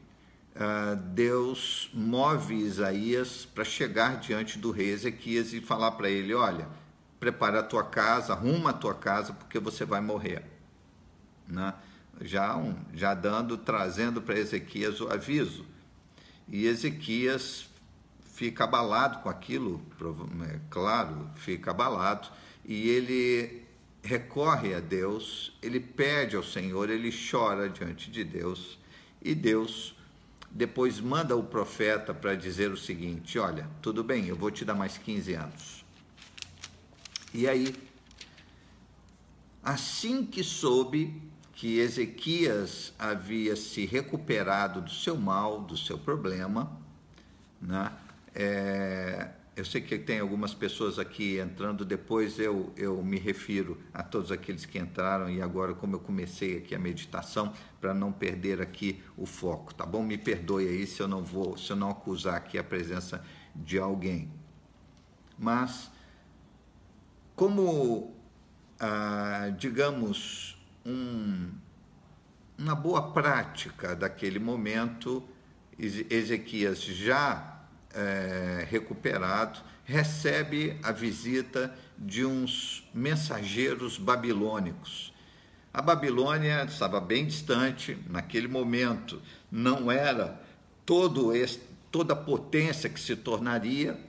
uh, 0.54 0.96
Deus 0.96 1.90
move 1.94 2.54
Isaías 2.54 3.46
para 3.46 3.64
chegar 3.64 4.18
diante 4.20 4.58
do 4.58 4.70
rei 4.70 4.90
Ezequias 4.90 5.52
e 5.52 5.60
falar 5.60 5.92
para 5.92 6.10
ele: 6.10 6.34
Olha, 6.34 6.68
prepara 7.18 7.60
a 7.60 7.62
tua 7.62 7.84
casa, 7.84 8.32
arruma 8.32 8.70
a 8.70 8.72
tua 8.72 8.94
casa, 8.94 9.32
porque 9.32 9.58
você 9.58 9.84
vai 9.84 10.00
morrer. 10.00 10.44
Né? 11.48 11.74
Já, 12.20 12.56
um, 12.56 12.74
já 12.92 13.14
dando, 13.14 13.56
trazendo 13.56 14.20
para 14.20 14.38
Ezequias 14.38 15.00
o 15.00 15.08
aviso. 15.08 15.64
E 16.48 16.66
Ezequias 16.66 17.68
fica 18.24 18.64
abalado 18.64 19.20
com 19.20 19.28
aquilo, 19.28 19.80
é 20.50 20.60
claro, 20.70 21.28
fica 21.36 21.70
abalado, 21.70 22.28
e 22.64 22.88
ele 22.88 23.64
recorre 24.02 24.74
a 24.74 24.80
Deus, 24.80 25.56
ele 25.62 25.80
pede 25.80 26.36
ao 26.36 26.42
Senhor, 26.42 26.90
ele 26.90 27.10
chora 27.10 27.68
diante 27.68 28.10
de 28.10 28.22
Deus, 28.22 28.78
e 29.22 29.34
Deus 29.34 29.96
depois 30.50 31.00
manda 31.00 31.36
o 31.36 31.42
profeta 31.42 32.14
para 32.14 32.34
dizer 32.34 32.70
o 32.70 32.76
seguinte: 32.76 33.38
Olha, 33.38 33.68
tudo 33.82 34.04
bem, 34.04 34.26
eu 34.26 34.36
vou 34.36 34.50
te 34.50 34.64
dar 34.64 34.74
mais 34.74 34.96
15 34.96 35.34
anos. 35.34 35.84
E 37.34 37.48
aí, 37.48 37.74
assim 39.62 40.24
que 40.24 40.42
soube 40.42 41.22
que 41.56 41.78
Ezequias 41.78 42.92
havia 42.98 43.56
se 43.56 43.86
recuperado 43.86 44.82
do 44.82 44.90
seu 44.90 45.16
mal, 45.16 45.62
do 45.62 45.74
seu 45.74 45.98
problema, 45.98 46.70
né? 47.60 47.90
É, 48.34 49.30
eu 49.56 49.64
sei 49.64 49.80
que 49.80 49.98
tem 49.98 50.20
algumas 50.20 50.52
pessoas 50.52 50.98
aqui 50.98 51.38
entrando, 51.38 51.82
depois 51.82 52.38
eu, 52.38 52.70
eu 52.76 53.02
me 53.02 53.18
refiro 53.18 53.80
a 53.94 54.02
todos 54.02 54.30
aqueles 54.30 54.66
que 54.66 54.78
entraram 54.78 55.30
e 55.30 55.40
agora, 55.40 55.72
como 55.72 55.96
eu 55.96 56.00
comecei 56.00 56.58
aqui 56.58 56.74
a 56.74 56.78
meditação, 56.78 57.54
para 57.80 57.94
não 57.94 58.12
perder 58.12 58.60
aqui 58.60 59.02
o 59.16 59.24
foco, 59.24 59.74
tá 59.74 59.86
bom? 59.86 60.02
Me 60.02 60.18
perdoe 60.18 60.68
aí 60.68 60.86
se 60.86 61.00
eu 61.00 61.08
não 61.08 61.24
vou, 61.24 61.56
se 61.56 61.72
eu 61.72 61.76
não 61.76 61.88
acusar 61.88 62.34
aqui 62.34 62.58
a 62.58 62.64
presença 62.64 63.24
de 63.54 63.78
alguém. 63.78 64.30
Mas, 65.38 65.90
como, 67.34 68.14
ah, 68.78 69.50
digamos, 69.56 70.55
um, 70.86 71.50
uma 72.56 72.74
boa 72.74 73.10
prática 73.12 73.94
daquele 73.96 74.38
momento, 74.38 75.22
Ezequias 75.78 76.80
já 76.80 77.60
é, 77.92 78.66
recuperado, 78.70 79.58
recebe 79.84 80.78
a 80.82 80.92
visita 80.92 81.74
de 81.98 82.24
uns 82.24 82.88
mensageiros 82.94 83.98
babilônicos. 83.98 85.12
A 85.72 85.82
Babilônia 85.82 86.64
estava 86.64 87.00
bem 87.00 87.26
distante, 87.26 87.98
naquele 88.08 88.48
momento 88.48 89.20
não 89.50 89.90
era 89.90 90.40
todo 90.86 91.34
esse, 91.34 91.60
toda 91.90 92.14
a 92.14 92.16
potência 92.16 92.88
que 92.88 92.98
se 92.98 93.14
tornaria, 93.16 94.00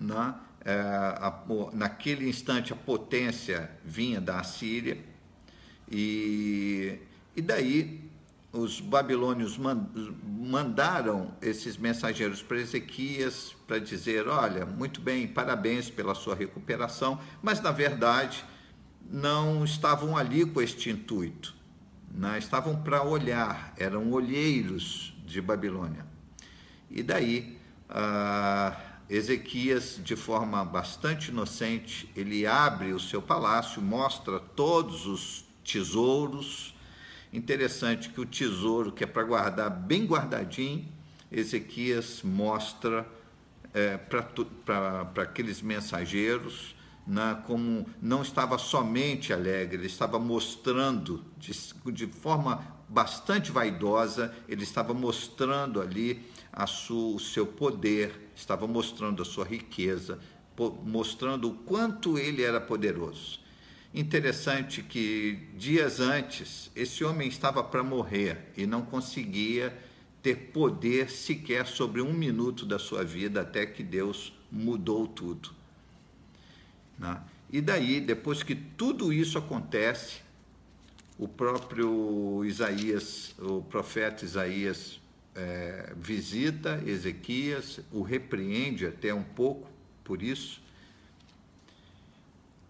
né? 0.00 0.34
É, 0.66 0.72
a, 0.72 1.42
naquele 1.74 2.26
instante 2.26 2.72
a 2.72 2.76
potência 2.76 3.70
vinha 3.84 4.18
da 4.18 4.40
Assíria, 4.40 4.98
e, 5.90 6.98
e 7.36 7.42
daí 7.42 8.04
os 8.54 8.80
babilônios 8.80 9.58
mandaram 9.58 11.32
esses 11.42 11.76
mensageiros 11.76 12.42
para 12.42 12.58
Ezequias 12.58 13.54
para 13.66 13.78
dizer: 13.78 14.28
Olha, 14.28 14.64
muito 14.64 15.00
bem, 15.00 15.26
parabéns 15.26 15.90
pela 15.90 16.14
sua 16.14 16.34
recuperação, 16.34 17.18
mas 17.42 17.60
na 17.60 17.72
verdade 17.72 18.44
não 19.10 19.64
estavam 19.64 20.16
ali 20.16 20.46
com 20.46 20.62
este 20.62 20.88
intuito, 20.88 21.54
né? 22.10 22.38
estavam 22.38 22.80
para 22.82 23.02
olhar, 23.02 23.74
eram 23.76 24.10
olheiros 24.12 25.14
de 25.26 25.40
Babilônia. 25.40 26.06
E 26.90 27.02
daí, 27.02 27.58
Ezequias, 29.10 30.00
de 30.02 30.16
forma 30.16 30.64
bastante 30.64 31.30
inocente, 31.30 32.10
ele 32.16 32.46
abre 32.46 32.92
o 32.92 33.00
seu 33.00 33.20
palácio, 33.20 33.82
mostra 33.82 34.38
todos 34.38 35.06
os 35.06 35.44
tesouros 35.64 36.74
Interessante 37.34 38.10
que 38.10 38.20
o 38.20 38.24
tesouro, 38.24 38.92
que 38.92 39.02
é 39.02 39.08
para 39.08 39.24
guardar 39.24 39.68
bem 39.68 40.06
guardadinho, 40.06 40.86
Ezequias 41.32 42.22
mostra 42.22 43.04
é, 43.74 43.96
para 43.96 45.10
aqueles 45.20 45.60
mensageiros 45.60 46.76
né, 47.04 47.42
como 47.44 47.86
não 48.00 48.22
estava 48.22 48.56
somente 48.56 49.32
alegre, 49.32 49.78
ele 49.78 49.88
estava 49.88 50.16
mostrando 50.16 51.24
de, 51.36 51.52
de 51.92 52.06
forma 52.06 52.64
bastante 52.88 53.50
vaidosa, 53.50 54.32
ele 54.48 54.62
estava 54.62 54.94
mostrando 54.94 55.80
ali 55.80 56.24
a 56.52 56.68
sua, 56.68 57.16
o 57.16 57.18
seu 57.18 57.44
poder, 57.48 58.30
estava 58.36 58.68
mostrando 58.68 59.22
a 59.22 59.24
sua 59.24 59.44
riqueza, 59.44 60.20
mostrando 60.84 61.48
o 61.48 61.54
quanto 61.54 62.16
ele 62.16 62.44
era 62.44 62.60
poderoso. 62.60 63.43
Interessante 63.94 64.82
que 64.82 65.38
dias 65.56 66.00
antes 66.00 66.68
esse 66.74 67.04
homem 67.04 67.28
estava 67.28 67.62
para 67.62 67.84
morrer 67.84 68.50
e 68.56 68.66
não 68.66 68.82
conseguia 68.82 69.72
ter 70.20 70.50
poder 70.52 71.08
sequer 71.08 71.64
sobre 71.64 72.02
um 72.02 72.12
minuto 72.12 72.66
da 72.66 72.76
sua 72.76 73.04
vida 73.04 73.42
até 73.42 73.64
que 73.64 73.84
Deus 73.84 74.32
mudou 74.50 75.06
tudo. 75.06 75.50
Né? 76.98 77.20
E 77.52 77.60
daí, 77.60 78.00
depois 78.00 78.42
que 78.42 78.56
tudo 78.56 79.12
isso 79.12 79.38
acontece, 79.38 80.22
o 81.16 81.28
próprio 81.28 82.44
Isaías, 82.44 83.32
o 83.38 83.62
profeta 83.62 84.24
Isaías, 84.24 85.00
é, 85.36 85.92
visita 85.96 86.82
Ezequias, 86.84 87.78
o 87.92 88.02
repreende 88.02 88.86
até 88.86 89.14
um 89.14 89.22
pouco 89.22 89.70
por 90.02 90.20
isso, 90.20 90.63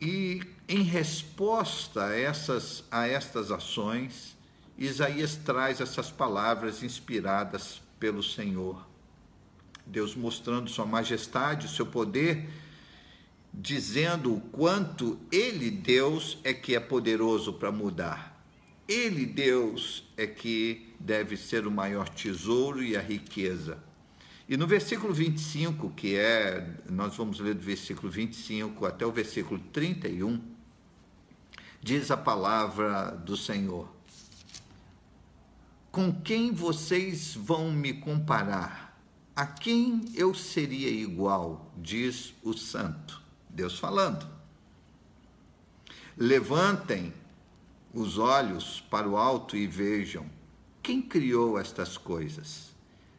e 0.00 0.42
em 0.68 0.82
resposta 0.82 2.06
a, 2.06 2.14
essas, 2.14 2.84
a 2.90 3.06
estas 3.06 3.50
ações, 3.50 4.36
Isaías 4.76 5.36
traz 5.36 5.80
essas 5.80 6.10
palavras 6.10 6.82
inspiradas 6.82 7.80
pelo 7.98 8.22
Senhor. 8.22 8.86
Deus 9.86 10.14
mostrando 10.14 10.70
sua 10.70 10.86
majestade, 10.86 11.68
seu 11.68 11.86
poder, 11.86 12.48
dizendo 13.52 14.34
o 14.34 14.40
quanto 14.40 15.18
Ele, 15.30 15.70
Deus, 15.70 16.38
é 16.42 16.52
que 16.52 16.74
é 16.74 16.80
poderoso 16.80 17.52
para 17.52 17.70
mudar. 17.70 18.34
Ele, 18.88 19.24
Deus, 19.24 20.04
é 20.16 20.26
que 20.26 20.94
deve 20.98 21.36
ser 21.36 21.66
o 21.66 21.70
maior 21.70 22.08
tesouro 22.08 22.82
e 22.82 22.96
a 22.96 23.00
riqueza. 23.00 23.78
E 24.46 24.56
no 24.58 24.66
versículo 24.66 25.14
25, 25.14 25.90
que 25.90 26.16
é, 26.16 26.76
nós 26.90 27.16
vamos 27.16 27.40
ler 27.40 27.54
do 27.54 27.62
versículo 27.62 28.10
25 28.12 28.84
até 28.84 29.06
o 29.06 29.10
versículo 29.10 29.58
31, 29.72 30.38
diz 31.80 32.10
a 32.10 32.16
palavra 32.16 33.10
do 33.10 33.38
Senhor: 33.38 33.88
Com 35.90 36.12
quem 36.12 36.52
vocês 36.52 37.34
vão 37.34 37.72
me 37.72 37.94
comparar? 37.94 39.00
A 39.34 39.46
quem 39.46 40.04
eu 40.14 40.34
seria 40.34 40.90
igual? 40.90 41.72
Diz 41.78 42.34
o 42.42 42.52
Santo, 42.52 43.20
Deus 43.48 43.78
falando. 43.78 44.28
Levantem 46.16 47.12
os 47.92 48.18
olhos 48.18 48.80
para 48.90 49.08
o 49.08 49.16
alto 49.16 49.56
e 49.56 49.66
vejam: 49.66 50.28
quem 50.82 51.00
criou 51.00 51.58
estas 51.58 51.96
coisas? 51.96 52.73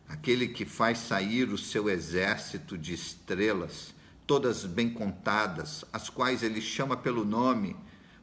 Aquele 0.07 0.47
que 0.47 0.65
faz 0.65 0.99
sair 0.99 1.49
o 1.49 1.57
seu 1.57 1.89
exército 1.89 2.77
de 2.77 2.93
estrelas, 2.93 3.93
todas 4.25 4.65
bem 4.65 4.89
contadas, 4.89 5.85
as 5.91 6.09
quais 6.09 6.43
ele 6.43 6.61
chama 6.61 6.95
pelo 6.95 7.25
nome, 7.25 7.75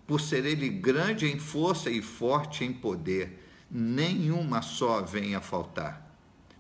por 0.06 0.20
ser 0.20 0.44
ele 0.44 0.68
grande 0.68 1.26
em 1.26 1.38
força 1.38 1.90
e 1.90 2.02
forte 2.02 2.64
em 2.64 2.72
poder, 2.72 3.46
nenhuma 3.70 4.62
só 4.62 5.00
vem 5.00 5.34
a 5.34 5.40
faltar. 5.40 6.10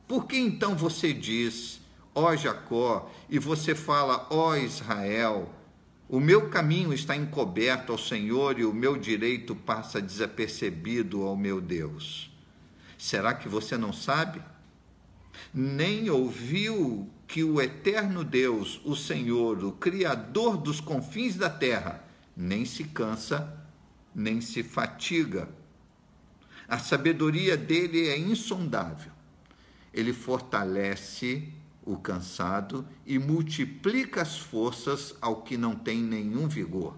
Por 0.06 0.26
que 0.26 0.36
então 0.36 0.76
você 0.76 1.12
diz, 1.12 1.80
ó 2.14 2.34
Jacó, 2.36 3.10
e 3.28 3.38
você 3.38 3.74
fala, 3.74 4.26
ó 4.30 4.56
Israel, 4.56 5.52
o 6.08 6.20
meu 6.20 6.50
caminho 6.50 6.92
está 6.92 7.16
encoberto 7.16 7.92
ao 7.92 7.98
Senhor 7.98 8.58
e 8.58 8.64
o 8.64 8.72
meu 8.74 8.96
direito 8.96 9.54
passa 9.54 10.00
desapercebido 10.00 11.22
ao 11.22 11.36
meu 11.36 11.60
Deus? 11.60 12.30
Será 12.98 13.34
que 13.34 13.48
você 13.48 13.76
não 13.76 13.92
sabe? 13.92 14.42
Nem 15.52 16.10
ouviu 16.10 17.08
que 17.26 17.42
o 17.42 17.60
eterno 17.60 18.24
Deus, 18.24 18.80
o 18.84 18.94
Senhor, 18.94 19.64
o 19.64 19.72
Criador 19.72 20.56
dos 20.56 20.80
confins 20.80 21.36
da 21.36 21.48
terra, 21.48 22.04
nem 22.36 22.64
se 22.64 22.84
cansa, 22.84 23.58
nem 24.14 24.40
se 24.40 24.62
fatiga. 24.62 25.48
A 26.68 26.78
sabedoria 26.78 27.56
dele 27.56 28.08
é 28.08 28.18
insondável. 28.18 29.12
Ele 29.92 30.12
fortalece 30.12 31.52
o 31.84 31.96
cansado 31.96 32.86
e 33.04 33.18
multiplica 33.18 34.22
as 34.22 34.38
forças 34.38 35.14
ao 35.20 35.42
que 35.42 35.56
não 35.56 35.74
tem 35.74 36.02
nenhum 36.02 36.48
vigor. 36.48 36.96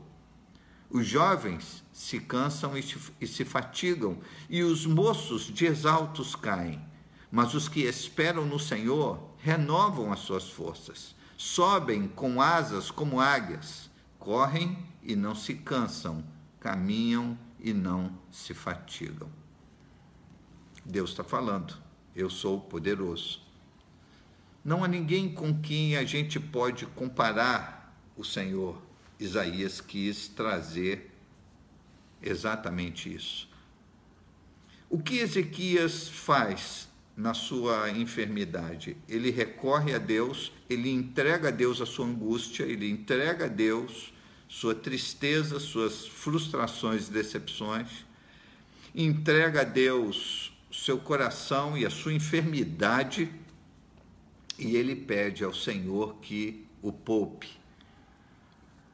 Os 0.90 1.06
jovens 1.06 1.82
se 1.92 2.20
cansam 2.20 2.72
e 2.76 3.26
se 3.26 3.44
fatigam, 3.44 4.18
e 4.48 4.62
os 4.62 4.86
moços 4.86 5.42
de 5.42 5.66
exaltos 5.66 6.36
caem. 6.36 6.80
Mas 7.34 7.52
os 7.52 7.68
que 7.68 7.80
esperam 7.80 8.46
no 8.46 8.60
Senhor 8.60 9.20
renovam 9.38 10.12
as 10.12 10.20
suas 10.20 10.48
forças, 10.48 11.16
sobem 11.36 12.06
com 12.06 12.40
asas 12.40 12.92
como 12.92 13.18
águias, 13.18 13.90
correm 14.20 14.78
e 15.02 15.16
não 15.16 15.34
se 15.34 15.54
cansam, 15.54 16.24
caminham 16.60 17.36
e 17.58 17.72
não 17.72 18.16
se 18.30 18.54
fatigam. 18.54 19.28
Deus 20.84 21.10
está 21.10 21.24
falando, 21.24 21.76
eu 22.14 22.30
sou 22.30 22.60
poderoso. 22.60 23.42
Não 24.64 24.84
há 24.84 24.86
ninguém 24.86 25.34
com 25.34 25.60
quem 25.60 25.96
a 25.96 26.04
gente 26.04 26.38
pode 26.38 26.86
comparar 26.86 27.98
o 28.16 28.22
Senhor. 28.22 28.80
Isaías 29.18 29.80
quis 29.80 30.28
trazer 30.28 31.12
exatamente 32.22 33.12
isso. 33.12 33.50
O 34.88 35.00
que 35.00 35.18
Ezequias 35.18 36.08
faz 36.08 36.93
na 37.16 37.34
sua 37.34 37.90
enfermidade? 37.90 38.96
Ele 39.08 39.30
recorre 39.30 39.94
a 39.94 39.98
Deus, 39.98 40.52
ele 40.68 40.90
entrega 40.90 41.48
a 41.48 41.50
Deus 41.50 41.80
a 41.80 41.86
sua 41.86 42.06
angústia, 42.06 42.64
ele 42.64 42.88
entrega 42.88 43.44
a 43.44 43.48
Deus 43.48 44.12
sua 44.48 44.74
tristeza, 44.74 45.58
suas 45.58 46.06
frustrações 46.06 47.08
e 47.08 47.12
decepções, 47.12 48.04
entrega 48.94 49.62
a 49.62 49.64
Deus 49.64 50.52
seu 50.70 50.98
coração 50.98 51.76
e 51.76 51.84
a 51.84 51.90
sua 51.90 52.12
enfermidade, 52.12 53.30
e 54.58 54.76
ele 54.76 54.94
pede 54.94 55.42
ao 55.42 55.52
Senhor 55.52 56.16
que 56.20 56.64
o 56.82 56.92
poupe. 56.92 57.48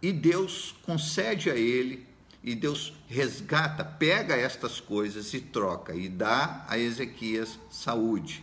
E 0.03 0.13
Deus 0.13 0.75
concede 0.83 1.51
a 1.51 1.57
ele, 1.57 2.07
e 2.43 2.55
Deus 2.55 2.93
resgata, 3.09 3.85
pega 3.85 4.35
estas 4.35 4.81
coisas 4.81 5.33
e 5.35 5.41
troca, 5.41 5.95
e 5.95 6.09
dá 6.09 6.65
a 6.69 6.79
Ezequias 6.79 7.59
saúde, 7.71 8.43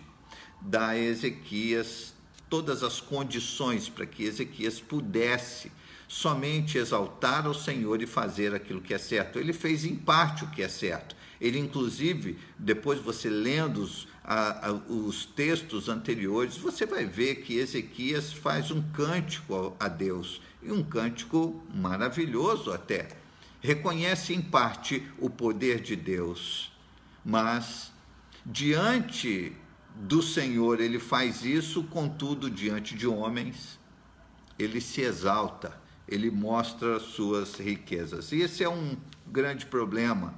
dá 0.61 0.89
a 0.89 0.97
Ezequias 0.97 2.13
todas 2.49 2.83
as 2.83 3.01
condições 3.01 3.89
para 3.89 4.05
que 4.05 4.23
Ezequias 4.23 4.79
pudesse 4.79 5.71
somente 6.07 6.77
exaltar 6.77 7.45
ao 7.45 7.53
Senhor 7.53 8.01
e 8.01 8.07
fazer 8.07 8.55
aquilo 8.55 8.81
que 8.81 8.93
é 8.93 8.97
certo. 8.97 9.39
Ele 9.39 9.51
fez 9.51 9.83
em 9.83 9.95
parte 9.95 10.45
o 10.45 10.49
que 10.49 10.63
é 10.63 10.69
certo. 10.69 11.15
Ele, 11.39 11.59
inclusive, 11.59 12.37
depois 12.57 12.99
você 12.99 13.29
lendo 13.29 13.81
os, 13.81 14.07
a, 14.23 14.69
a, 14.69 14.71
os 14.71 15.25
textos 15.25 15.89
anteriores, 15.89 16.57
você 16.57 16.85
vai 16.85 17.05
ver 17.05 17.41
que 17.41 17.57
Ezequias 17.57 18.31
faz 18.31 18.71
um 18.71 18.81
cântico 18.91 19.75
a 19.79 19.87
Deus, 19.87 20.41
e 20.63 20.71
um 20.71 20.83
cântico 20.83 21.63
maravilhoso 21.73 22.71
até. 22.71 23.09
Reconhece 23.61 24.33
em 24.33 24.41
parte 24.41 25.05
o 25.17 25.29
poder 25.29 25.81
de 25.81 25.95
Deus, 25.95 26.71
mas 27.25 27.91
diante 28.45 29.53
do 29.95 30.21
Senhor 30.21 30.79
ele 30.79 30.99
faz 30.99 31.43
isso, 31.43 31.83
contudo, 31.83 32.49
diante 32.49 32.95
de 32.95 33.07
homens, 33.07 33.79
ele 34.59 34.79
se 34.79 35.01
exalta 35.01 35.87
ele 36.07 36.31
mostra 36.31 36.99
suas 36.99 37.55
riquezas. 37.55 38.31
E 38.31 38.37
esse 38.37 38.63
é 38.63 38.69
um 38.69 38.95
grande 39.25 39.65
problema, 39.65 40.33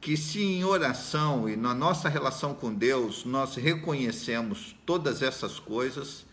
que 0.00 0.16
se 0.16 0.42
em 0.42 0.64
oração 0.64 1.48
e 1.48 1.56
na 1.56 1.74
nossa 1.74 2.08
relação 2.08 2.54
com 2.54 2.72
Deus 2.72 3.24
nós 3.24 3.54
reconhecemos 3.56 4.74
todas 4.86 5.20
essas 5.20 5.58
coisas, 5.58 6.24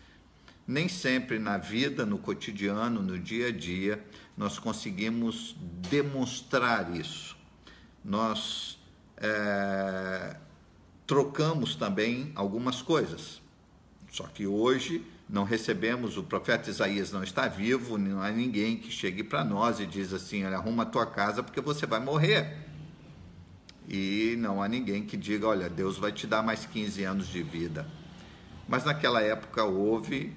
nem 0.68 0.86
sempre 0.86 1.38
na 1.38 1.56
vida, 1.56 2.04
no 2.04 2.18
cotidiano, 2.18 3.02
no 3.02 3.18
dia 3.18 3.48
a 3.48 3.50
dia, 3.50 4.04
nós 4.36 4.58
conseguimos 4.58 5.56
demonstrar 5.88 6.94
isso. 6.94 7.34
Nós 8.04 8.78
é, 9.16 10.36
trocamos 11.06 11.74
também 11.74 12.32
algumas 12.34 12.82
coisas. 12.82 13.40
Só 14.12 14.24
que 14.24 14.46
hoje 14.46 15.02
não 15.26 15.44
recebemos, 15.44 16.18
o 16.18 16.22
profeta 16.22 16.68
Isaías 16.68 17.12
não 17.12 17.22
está 17.22 17.48
vivo, 17.48 17.96
não 17.96 18.20
há 18.20 18.30
ninguém 18.30 18.76
que 18.76 18.90
chegue 18.90 19.24
para 19.24 19.42
nós 19.42 19.80
e 19.80 19.86
diz 19.86 20.12
assim: 20.12 20.44
olha, 20.44 20.58
arruma 20.58 20.82
a 20.82 20.86
tua 20.86 21.06
casa 21.06 21.42
porque 21.42 21.62
você 21.62 21.86
vai 21.86 22.00
morrer. 22.00 22.68
E 23.88 24.36
não 24.38 24.62
há 24.62 24.68
ninguém 24.68 25.02
que 25.02 25.16
diga: 25.16 25.46
olha, 25.46 25.70
Deus 25.70 25.96
vai 25.96 26.12
te 26.12 26.26
dar 26.26 26.42
mais 26.42 26.66
15 26.66 27.04
anos 27.04 27.28
de 27.28 27.42
vida. 27.42 27.86
Mas 28.68 28.84
naquela 28.84 29.22
época 29.22 29.64
houve, 29.64 30.36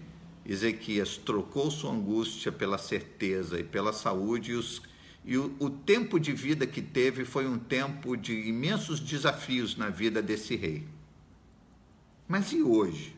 Ezequias 0.52 1.18
trocou 1.18 1.72
sua 1.72 1.92
angústia 1.92 2.52
pela 2.52 2.78
certeza 2.78 3.60
e 3.60 3.64
pela 3.64 3.94
saúde, 3.94 4.52
e, 4.52 4.56
os, 4.56 4.82
e 5.24 5.38
o, 5.38 5.56
o 5.60 5.70
tempo 5.70 6.20
de 6.20 6.34
vida 6.34 6.68
que 6.68 6.82
teve 6.82 7.24
foi 7.24 7.48
um 7.48 7.58
tempo 7.58 8.18
de 8.18 8.34
imensos 8.34 9.00
desafios 9.00 9.78
na 9.78 9.90
vida 9.90 10.22
desse 10.22 10.56
rei. 10.56 10.86
Mas 12.28 12.52
e 12.52 12.62
hoje? 12.62 13.16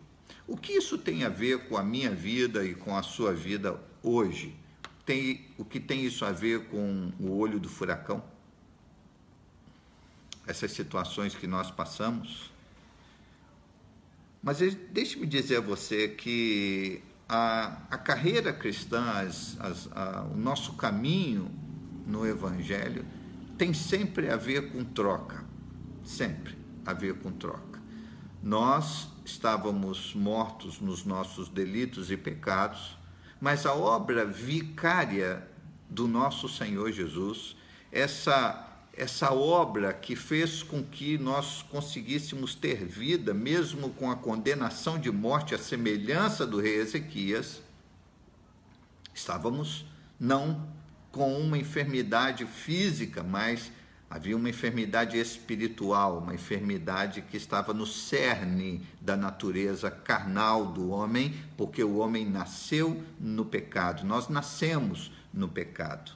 O 0.48 0.56
que 0.56 0.74
isso 0.74 0.98
tem 0.98 1.24
a 1.24 1.30
ver 1.30 1.67
com 1.67 1.78
a 1.78 1.84
minha 1.84 2.12
vida 2.12 2.65
e 2.65 2.76
com 2.76 2.96
a 2.96 3.02
sua 3.02 3.34
vida 3.34 3.80
hoje? 4.04 4.56
Tem, 5.06 5.46
o 5.58 5.65
que 5.65 5.80
tem 5.80 6.06
isso 6.06 6.26
a 6.26 6.32
ver 6.32 6.65
com 6.67 7.12
o 7.19 7.36
olho 7.38 7.60
do 7.60 7.67
furacão? 7.67 8.24
Essas 10.46 10.72
situações 10.72 11.34
que 11.34 11.48
nós 11.48 11.72
passamos? 11.72 12.52
Mas 14.41 14.60
deixe-me 14.91 15.26
dizer 15.26 15.58
a 15.58 15.62
você 15.62 16.10
que 16.10 17.02
a, 17.28 17.78
a 17.90 17.98
carreira 17.98 18.54
cristã, 18.54 19.04
as, 19.22 19.58
as, 19.60 19.90
a, 19.92 20.24
o 20.24 20.38
nosso 20.38 20.74
caminho 20.74 21.50
no 22.06 22.26
Evangelho 22.26 23.06
tem 23.58 23.74
sempre 23.74 24.30
a 24.30 24.36
ver 24.36 24.72
com 24.72 24.84
troca. 24.84 25.44
Sempre 26.04 26.58
a 26.86 26.94
ver 26.94 27.16
com 27.20 27.32
troca. 27.32 27.82
Nós 28.42 29.08
estávamos 29.24 30.14
mortos 30.14 30.82
nos 30.82 31.06
nossos 31.06 31.48
delitos 31.48 32.12
e 32.12 32.18
pecados, 32.18 32.98
mas 33.40 33.66
a 33.66 33.74
obra 33.74 34.26
vicária 34.26 35.48
do 35.90 36.08
nosso 36.08 36.50
Senhor 36.50 36.92
Jesus, 36.92 37.56
essa 37.92 38.73
essa 38.95 39.34
obra 39.34 39.91
que 39.91 40.15
fez 40.15 40.62
com 40.62 40.84
que 40.84 41.17
nós 41.17 41.63
conseguíssemos 41.63 42.53
ter 42.56 42.86
vida, 42.86 43.34
mesmo 43.34 43.89
com 43.89 44.12
a 44.12 44.15
condenação 44.15 44.99
de 44.99 45.12
morte, 45.12 45.56
a 45.56 45.58
semelhança 45.58 46.45
do 46.45 46.60
rei 46.60 46.75
Ezequias, 46.77 47.62
estávamos 49.13 49.86
não 50.19 50.67
com 51.12 51.38
uma 51.39 51.58
enfermidade 51.58 52.45
física, 52.45 53.23
mas 53.23 53.71
Havia 54.13 54.38
uma 54.38 54.47
enfermidade 54.47 55.17
espiritual, 55.17 56.19
uma 56.19 56.36
enfermidade 56.36 57.23
que 57.23 57.36
estava 57.36 57.73
no 57.73 57.88
cerne 57.88 58.86
da 59.01 59.17
natureza 59.17 59.89
carnal 59.89 60.67
do 60.67 60.91
homem, 60.91 61.34
porque 61.58 61.84
o 61.84 61.97
homem 61.97 62.23
nasceu 62.23 63.01
no 63.19 63.43
pecado, 63.43 64.06
nós 64.06 64.29
nascemos 64.29 65.12
no 65.34 65.49
pecado. 65.49 66.12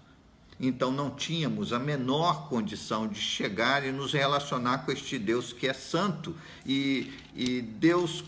Então 0.60 0.92
não 0.92 1.12
tínhamos 1.12 1.72
a 1.72 1.78
menor 1.78 2.50
condição 2.50 3.08
de 3.08 3.20
chegar 3.20 3.86
e 3.86 3.92
nos 3.92 4.14
relacionar 4.14 4.80
com 4.80 4.92
este 4.92 5.20
Deus 5.20 5.54
que 5.54 5.68
é 5.68 5.74
santo. 5.74 6.36
E, 6.66 7.14
e 7.36 7.62
Deus, 7.62 8.24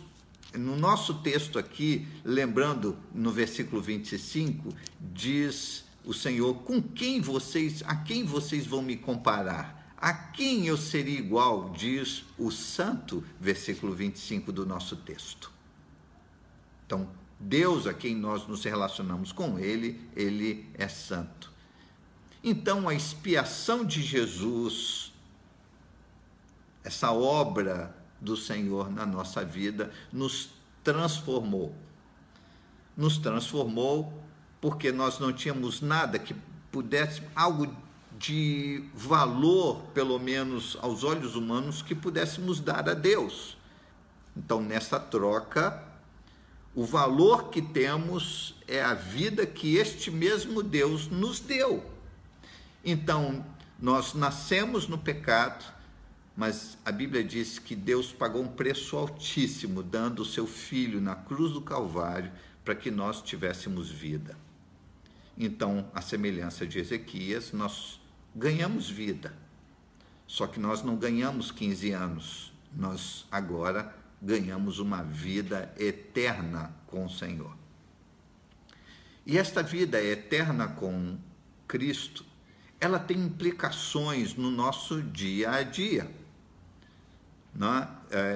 no 0.53 0.75
nosso 0.75 1.15
texto 1.15 1.57
aqui, 1.57 2.07
lembrando 2.23 2.95
no 3.13 3.31
versículo 3.31 3.81
25, 3.81 4.73
diz 4.99 5.83
o 6.05 6.13
Senhor: 6.13 6.53
com 6.59 6.81
quem 6.81 7.19
vocês, 7.19 7.81
a 7.85 7.95
quem 7.95 8.23
vocês 8.23 8.65
vão 8.65 8.81
me 8.81 8.95
comparar? 8.95 9.79
A 9.97 10.13
quem 10.13 10.65
eu 10.65 10.77
seria 10.77 11.19
igual? 11.19 11.71
Diz 11.71 12.23
o 12.37 12.49
santo, 12.51 13.21
versículo 13.39 13.93
25 13.93 14.49
do 14.51 14.65
nosso 14.65 14.95
texto. 14.95 15.51
Então, 16.85 17.09
Deus 17.37 17.85
a 17.85 17.93
quem 17.93 18.15
nós 18.15 18.47
nos 18.47 18.63
relacionamos 18.63 19.33
com 19.33 19.59
Ele, 19.59 19.99
Ele 20.15 20.65
é 20.73 20.87
santo. 20.87 21.51
Então, 22.43 22.87
a 22.87 22.93
expiação 22.93 23.83
de 23.83 24.01
Jesus, 24.01 25.11
essa 26.83 27.11
obra 27.11 27.95
do 28.19 28.37
Senhor 28.37 28.89
na 28.89 29.05
nossa 29.05 29.43
vida, 29.43 29.91
nos 30.11 30.49
transformou. 30.83 31.75
Nos 32.95 33.17
transformou 33.17 34.13
porque 34.61 34.91
nós 34.91 35.19
não 35.19 35.31
tínhamos 35.33 35.81
nada 35.81 36.19
que 36.19 36.35
pudesse, 36.71 37.21
algo 37.35 37.73
de 38.17 38.83
valor, 38.93 39.81
pelo 39.93 40.19
menos 40.19 40.77
aos 40.81 41.03
olhos 41.03 41.35
humanos, 41.35 41.81
que 41.81 41.95
pudéssemos 41.95 42.59
dar 42.59 42.89
a 42.89 42.93
Deus. 42.93 43.57
Então, 44.35 44.61
nessa 44.61 44.99
troca, 44.99 45.81
o 46.75 46.85
valor 46.85 47.49
que 47.49 47.61
temos 47.61 48.55
é 48.67 48.81
a 48.81 48.93
vida 48.93 49.45
que 49.45 49.75
este 49.77 50.11
mesmo 50.11 50.61
Deus 50.61 51.07
nos 51.07 51.39
deu. 51.39 51.98
Então, 52.83 53.45
nós 53.79 54.13
nascemos 54.13 54.87
no 54.87 54.97
pecado, 54.97 55.65
mas 56.35 56.77
a 56.85 56.91
Bíblia 56.91 57.23
diz 57.23 57.59
que 57.59 57.75
Deus 57.75 58.11
pagou 58.11 58.41
um 58.41 58.47
preço 58.47 58.97
altíssimo, 58.97 59.83
dando 59.83 60.21
o 60.21 60.25
seu 60.25 60.47
filho 60.47 61.01
na 61.01 61.15
cruz 61.15 61.53
do 61.53 61.61
Calvário 61.61 62.31
para 62.63 62.75
que 62.75 62.89
nós 62.89 63.21
tivéssemos 63.21 63.89
vida. 63.89 64.37
Então, 65.37 65.89
a 65.93 66.01
semelhança 66.01 66.67
de 66.67 66.79
Ezequias, 66.79 67.51
nós 67.51 67.99
ganhamos 68.35 68.89
vida. 68.89 69.33
Só 70.27 70.45
que 70.45 70.59
nós 70.59 70.83
não 70.83 70.95
ganhamos 70.95 71.51
15 71.51 71.91
anos, 71.91 72.53
nós 72.75 73.25
agora 73.31 73.95
ganhamos 74.21 74.79
uma 74.79 75.01
vida 75.01 75.73
eterna 75.77 76.73
com 76.85 77.05
o 77.05 77.09
Senhor. 77.09 77.57
E 79.25 79.37
esta 79.37 79.63
vida 79.63 80.01
eterna 80.03 80.67
com 80.67 81.17
Cristo, 81.67 82.25
ela 82.79 82.97
tem 82.97 83.17
implicações 83.17 84.35
no 84.35 84.49
nosso 84.49 85.01
dia 85.01 85.51
a 85.51 85.63
dia. 85.63 86.09
Né? 87.53 87.87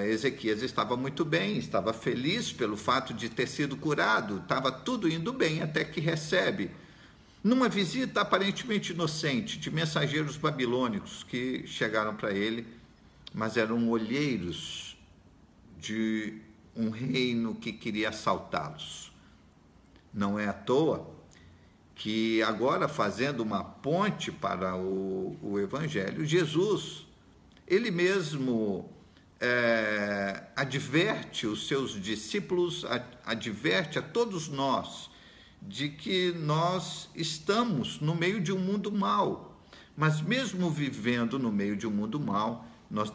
Ezequias 0.08 0.62
estava 0.62 0.96
muito 0.96 1.24
bem, 1.24 1.56
estava 1.56 1.92
feliz 1.92 2.52
pelo 2.52 2.76
fato 2.76 3.14
de 3.14 3.28
ter 3.28 3.46
sido 3.46 3.76
curado, 3.76 4.38
estava 4.38 4.70
tudo 4.70 5.08
indo 5.08 5.32
bem 5.32 5.62
até 5.62 5.84
que 5.84 6.00
recebe, 6.00 6.70
numa 7.42 7.68
visita 7.68 8.20
aparentemente 8.20 8.92
inocente 8.92 9.58
de 9.58 9.70
mensageiros 9.70 10.36
babilônicos 10.36 11.24
que 11.24 11.66
chegaram 11.66 12.14
para 12.14 12.32
ele, 12.32 12.66
mas 13.32 13.56
eram 13.56 13.88
olheiros 13.88 14.96
de 15.78 16.40
um 16.76 16.90
reino 16.90 17.54
que 17.54 17.72
queria 17.72 18.08
assaltá-los. 18.10 19.12
Não 20.12 20.38
é 20.38 20.48
à 20.48 20.52
toa 20.52 21.14
que 21.94 22.42
agora 22.42 22.88
fazendo 22.88 23.40
uma 23.42 23.62
ponte 23.62 24.32
para 24.32 24.76
o, 24.76 25.36
o 25.42 25.58
Evangelho, 25.58 26.24
Jesus, 26.24 27.06
ele 27.66 27.90
mesmo 27.90 28.90
é, 29.40 30.44
adverte 30.56 31.46
os 31.46 31.66
seus 31.66 32.00
discípulos, 32.00 32.84
adverte 33.24 33.98
a 33.98 34.02
todos 34.02 34.48
nós 34.48 35.10
de 35.62 35.88
que 35.88 36.32
nós 36.32 37.08
estamos 37.14 38.00
no 38.00 38.14
meio 38.14 38.40
de 38.40 38.52
um 38.52 38.58
mundo 38.58 38.92
mau, 38.92 39.60
mas 39.96 40.20
mesmo 40.20 40.70
vivendo 40.70 41.38
no 41.38 41.52
meio 41.52 41.76
de 41.76 41.86
um 41.86 41.90
mundo 41.90 42.18
mau, 42.18 42.66
nós 42.90 43.10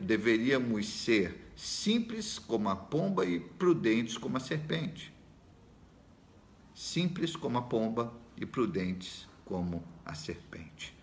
deveríamos 0.00 0.86
ser 0.86 1.50
simples 1.56 2.38
como 2.38 2.68
a 2.68 2.76
pomba 2.76 3.26
e 3.26 3.40
prudentes 3.40 4.16
como 4.16 4.36
a 4.36 4.40
serpente. 4.40 5.12
Simples 6.78 7.34
como 7.34 7.58
a 7.58 7.62
pomba 7.62 8.14
e 8.36 8.46
prudentes 8.46 9.26
como 9.44 9.82
a 10.06 10.14
serpente. 10.14 10.96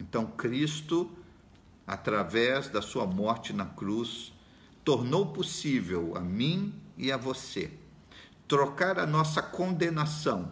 Então, 0.00 0.24
Cristo, 0.24 1.10
através 1.86 2.70
da 2.70 2.80
sua 2.80 3.04
morte 3.04 3.52
na 3.52 3.66
cruz, 3.66 4.32
tornou 4.82 5.26
possível 5.26 6.16
a 6.16 6.20
mim 6.20 6.72
e 6.96 7.12
a 7.12 7.18
você 7.18 7.70
trocar 8.48 8.98
a 8.98 9.06
nossa 9.06 9.42
condenação, 9.42 10.50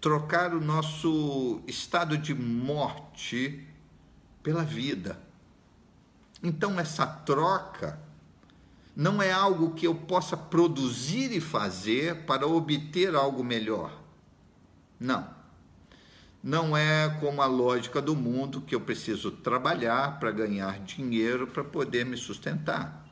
trocar 0.00 0.54
o 0.54 0.60
nosso 0.60 1.60
estado 1.66 2.16
de 2.16 2.32
morte 2.32 3.66
pela 4.40 4.62
vida. 4.62 5.20
Então, 6.40 6.78
essa 6.78 7.04
troca 7.04 8.00
não 8.94 9.22
é 9.22 9.30
algo 9.30 9.74
que 9.74 9.86
eu 9.86 9.94
possa 9.94 10.36
produzir 10.36 11.32
e 11.32 11.40
fazer 11.40 12.24
para 12.24 12.46
obter 12.46 13.14
algo 13.14 13.42
melhor. 13.42 14.00
Não. 14.98 15.28
Não 16.42 16.76
é 16.76 17.08
como 17.20 17.42
a 17.42 17.46
lógica 17.46 18.00
do 18.00 18.16
mundo 18.16 18.60
que 18.60 18.74
eu 18.74 18.80
preciso 18.80 19.30
trabalhar 19.30 20.18
para 20.18 20.30
ganhar 20.30 20.80
dinheiro 20.80 21.46
para 21.46 21.62
poder 21.62 22.04
me 22.04 22.16
sustentar. 22.16 23.06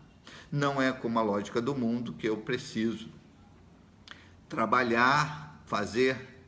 Não 0.51 0.81
é 0.81 0.93
como 0.93 1.19
a 1.19 1.23
lógica 1.23 1.61
do 1.61 1.75
mundo 1.75 2.15
que 2.15 2.27
eu 2.27 2.39
preciso 2.39 3.09
trabalhar, 4.49 5.63
fazer 5.67 6.41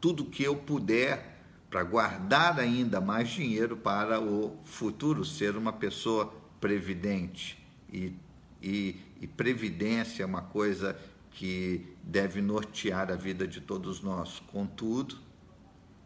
tudo 0.00 0.22
o 0.22 0.26
que 0.26 0.42
eu 0.42 0.56
puder 0.56 1.38
para 1.70 1.84
guardar 1.84 2.58
ainda 2.58 3.00
mais 3.00 3.28
dinheiro 3.28 3.76
para 3.76 4.20
o 4.20 4.56
futuro 4.64 5.24
ser 5.24 5.56
uma 5.56 5.72
pessoa 5.72 6.32
previdente. 6.60 7.62
E, 7.92 8.12
e, 8.62 9.00
e 9.20 9.26
previdência 9.26 10.22
é 10.22 10.26
uma 10.26 10.42
coisa 10.42 10.98
que 11.32 11.96
deve 12.02 12.40
nortear 12.40 13.10
a 13.10 13.16
vida 13.16 13.46
de 13.46 13.60
todos 13.60 14.00
nós. 14.00 14.40
Contudo, 14.48 15.18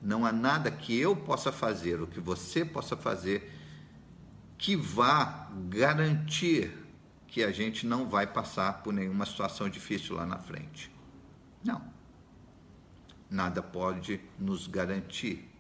não 0.01 0.25
há 0.25 0.33
nada 0.33 0.71
que 0.71 0.97
eu 0.99 1.15
possa 1.15 1.53
fazer, 1.53 2.01
ou 2.01 2.07
que 2.07 2.21
você 2.21 2.65
possa 2.65 2.97
fazer, 2.97 3.53
que 4.57 4.77
vá 4.77 5.51
garantir 5.69 6.73
que 7.27 7.43
a 7.43 7.53
gente 7.53 7.87
não 7.87 8.09
vai 8.09 8.27
passar 8.27 8.83
por 8.83 8.95
nenhuma 8.95 9.27
situação 9.27 9.69
difícil 9.69 10.17
lá 10.17 10.25
na 10.25 10.39
frente. 10.39 10.91
Não. 11.63 11.83
Nada 13.29 13.63
pode 13.63 14.21
nos 14.39 14.67
garantir. 14.67 15.51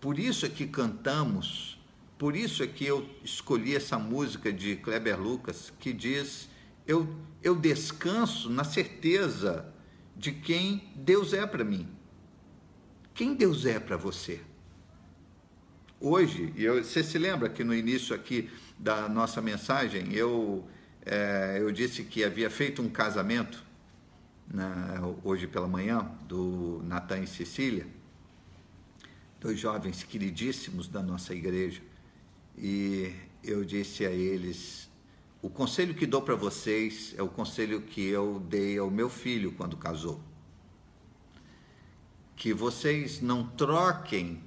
Por 0.00 0.18
isso 0.18 0.44
é 0.44 0.48
que 0.48 0.66
cantamos, 0.66 1.75
por 2.18 2.34
isso 2.34 2.62
é 2.62 2.66
que 2.66 2.84
eu 2.84 3.08
escolhi 3.22 3.76
essa 3.76 3.98
música 3.98 4.52
de 4.52 4.76
Kleber 4.76 5.20
Lucas, 5.20 5.72
que 5.78 5.92
diz: 5.92 6.48
Eu, 6.86 7.08
eu 7.42 7.54
descanso 7.54 8.48
na 8.48 8.64
certeza 8.64 9.72
de 10.16 10.32
quem 10.32 10.90
Deus 10.94 11.32
é 11.32 11.46
para 11.46 11.64
mim. 11.64 11.88
Quem 13.12 13.34
Deus 13.34 13.66
é 13.66 13.78
para 13.78 13.96
você? 13.96 14.40
Hoje, 16.00 16.52
eu, 16.56 16.82
você 16.82 17.02
se 17.02 17.18
lembra 17.18 17.48
que 17.48 17.64
no 17.64 17.74
início 17.74 18.14
aqui 18.14 18.50
da 18.78 19.08
nossa 19.08 19.40
mensagem 19.40 20.12
eu, 20.12 20.66
é, 21.04 21.56
eu 21.58 21.70
disse 21.72 22.02
que 22.02 22.22
havia 22.22 22.50
feito 22.50 22.82
um 22.82 22.88
casamento 22.88 23.64
né, 24.46 24.66
hoje 25.24 25.46
pela 25.46 25.66
manhã 25.66 26.10
do 26.26 26.82
Natan 26.84 27.20
e 27.20 27.26
Cecília? 27.26 27.86
dois 29.46 29.60
jovens 29.60 30.02
queridíssimos 30.02 30.88
da 30.88 31.02
nossa 31.02 31.34
igreja, 31.34 31.80
e 32.58 33.14
eu 33.42 33.64
disse 33.64 34.04
a 34.06 34.10
eles: 34.10 34.88
o 35.42 35.50
conselho 35.50 35.94
que 35.94 36.06
dou 36.06 36.22
para 36.22 36.34
vocês 36.34 37.14
é 37.16 37.22
o 37.22 37.28
conselho 37.28 37.82
que 37.82 38.04
eu 38.04 38.40
dei 38.40 38.78
ao 38.78 38.90
meu 38.90 39.08
filho 39.08 39.52
quando 39.52 39.76
casou. 39.76 40.20
Que 42.34 42.52
vocês 42.52 43.20
não 43.20 43.46
troquem 43.46 44.42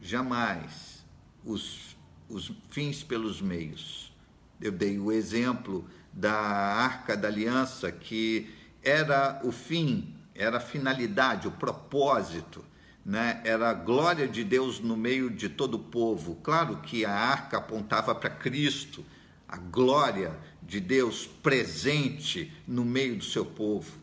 jamais 0.00 1.04
os, 1.44 1.96
os 2.28 2.52
fins 2.70 3.02
pelos 3.02 3.40
meios. 3.40 4.12
Eu 4.60 4.72
dei 4.72 4.98
o 4.98 5.10
exemplo 5.10 5.88
da 6.12 6.32
Arca 6.32 7.16
da 7.16 7.28
Aliança, 7.28 7.90
que 7.90 8.50
era 8.82 9.40
o 9.44 9.50
fim, 9.50 10.14
era 10.34 10.58
a 10.58 10.60
finalidade, 10.60 11.48
o 11.48 11.52
propósito 11.52 12.64
né, 13.04 13.40
era 13.44 13.70
a 13.70 13.74
glória 13.74 14.28
de 14.28 14.44
Deus 14.44 14.78
no 14.78 14.96
meio 14.96 15.28
de 15.28 15.48
todo 15.48 15.74
o 15.74 15.78
povo. 15.78 16.36
Claro 16.36 16.78
que 16.78 17.04
a 17.04 17.12
arca 17.12 17.58
apontava 17.58 18.14
para 18.14 18.30
Cristo, 18.30 19.04
a 19.48 19.56
glória 19.56 20.38
de 20.62 20.78
Deus 20.80 21.26
presente 21.26 22.52
no 22.66 22.84
meio 22.84 23.16
do 23.16 23.24
seu 23.24 23.44
povo. 23.44 24.00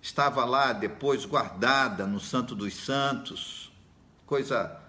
Estava 0.00 0.44
lá 0.44 0.72
depois 0.72 1.24
guardada 1.24 2.06
no 2.06 2.18
Santo 2.18 2.54
dos 2.54 2.74
Santos, 2.74 3.72
coisa 4.24 4.80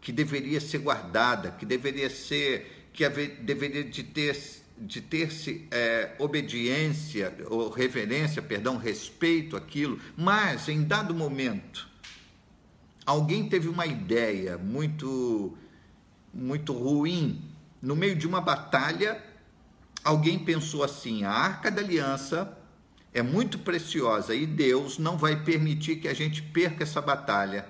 que 0.00 0.12
deveria 0.12 0.60
ser 0.60 0.78
guardada, 0.78 1.52
que 1.52 1.64
deveria 1.64 2.10
ser, 2.10 2.90
que 2.92 3.08
deveria 3.08 3.84
de 3.84 4.02
ter 4.02 4.64
de 4.76 5.00
ter-se 5.00 5.68
é, 5.70 6.16
obediência 6.18 7.32
ou 7.46 7.70
reverência, 7.70 8.42
perdão, 8.42 8.76
respeito 8.76 9.56
àquilo, 9.56 10.00
mas 10.16 10.68
em 10.68 10.82
dado 10.82 11.14
momento 11.14 11.93
alguém 13.04 13.48
teve 13.48 13.68
uma 13.68 13.86
ideia 13.86 14.58
muito, 14.58 15.56
muito 16.32 16.72
ruim. 16.72 17.42
No 17.80 17.94
meio 17.94 18.16
de 18.16 18.26
uma 18.26 18.40
batalha, 18.40 19.22
alguém 20.02 20.38
pensou 20.38 20.82
assim: 20.82 21.24
a 21.24 21.30
arca 21.30 21.70
da 21.70 21.80
aliança 21.80 22.56
é 23.12 23.22
muito 23.22 23.58
preciosa 23.58 24.34
e 24.34 24.46
Deus 24.46 24.98
não 24.98 25.16
vai 25.16 25.42
permitir 25.44 25.96
que 25.96 26.08
a 26.08 26.14
gente 26.14 26.42
perca 26.42 26.82
essa 26.82 27.00
batalha. 27.00 27.66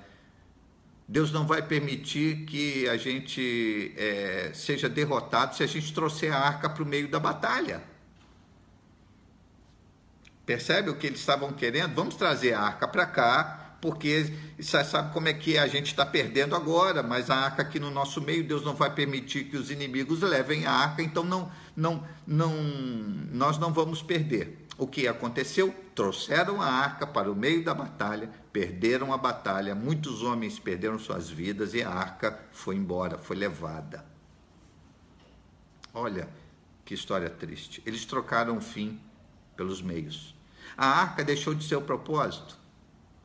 Deus 1.06 1.30
não 1.30 1.46
vai 1.46 1.60
permitir 1.60 2.46
que 2.46 2.88
a 2.88 2.96
gente 2.96 3.92
é, 3.96 4.52
seja 4.54 4.88
derrotado 4.88 5.54
se 5.54 5.62
a 5.62 5.66
gente 5.66 5.92
trouxer 5.92 6.32
a 6.32 6.38
arca 6.38 6.70
para 6.70 6.82
o 6.82 6.86
meio 6.86 7.08
da 7.08 7.20
batalha. 7.20 7.82
Percebe 10.46 10.88
o 10.90 10.96
que 10.96 11.06
eles 11.06 11.20
estavam 11.20 11.52
querendo? 11.52 11.94
Vamos 11.94 12.16
trazer 12.16 12.54
a 12.54 12.60
arca 12.60 12.88
para 12.88 13.04
cá, 13.04 13.63
porque 13.84 14.32
você 14.58 14.82
sabe 14.82 15.12
como 15.12 15.28
é 15.28 15.34
que 15.34 15.58
a 15.58 15.66
gente 15.66 15.88
está 15.88 16.06
perdendo 16.06 16.56
agora, 16.56 17.02
mas 17.02 17.28
a 17.28 17.36
arca 17.36 17.60
aqui 17.60 17.78
no 17.78 17.90
nosso 17.90 18.18
meio, 18.18 18.42
Deus 18.42 18.64
não 18.64 18.74
vai 18.74 18.88
permitir 18.88 19.44
que 19.44 19.58
os 19.58 19.70
inimigos 19.70 20.22
levem 20.22 20.64
a 20.64 20.72
arca, 20.72 21.02
então 21.02 21.22
não, 21.22 21.52
não, 21.76 22.02
não, 22.26 22.50
nós 23.30 23.58
não 23.58 23.74
vamos 23.74 24.02
perder. 24.02 24.66
O 24.78 24.86
que 24.86 25.06
aconteceu? 25.06 25.74
Trouxeram 25.94 26.62
a 26.62 26.66
arca 26.66 27.06
para 27.06 27.30
o 27.30 27.36
meio 27.36 27.62
da 27.62 27.74
batalha, 27.74 28.30
perderam 28.50 29.12
a 29.12 29.18
batalha, 29.18 29.74
muitos 29.74 30.22
homens 30.22 30.58
perderam 30.58 30.98
suas 30.98 31.28
vidas 31.28 31.74
e 31.74 31.82
a 31.82 31.90
arca 31.90 32.40
foi 32.52 32.76
embora, 32.76 33.18
foi 33.18 33.36
levada. 33.36 34.02
Olha 35.92 36.26
que 36.86 36.94
história 36.94 37.28
triste. 37.28 37.82
Eles 37.84 38.06
trocaram 38.06 38.56
o 38.56 38.62
fim 38.62 38.98
pelos 39.54 39.82
meios. 39.82 40.34
A 40.74 40.86
arca 40.86 41.22
deixou 41.22 41.54
de 41.54 41.68
ser 41.68 41.76
o 41.76 41.82
propósito 41.82 42.63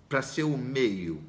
para 0.09 0.23
ser 0.23 0.43
o 0.43 0.57
meio, 0.57 1.23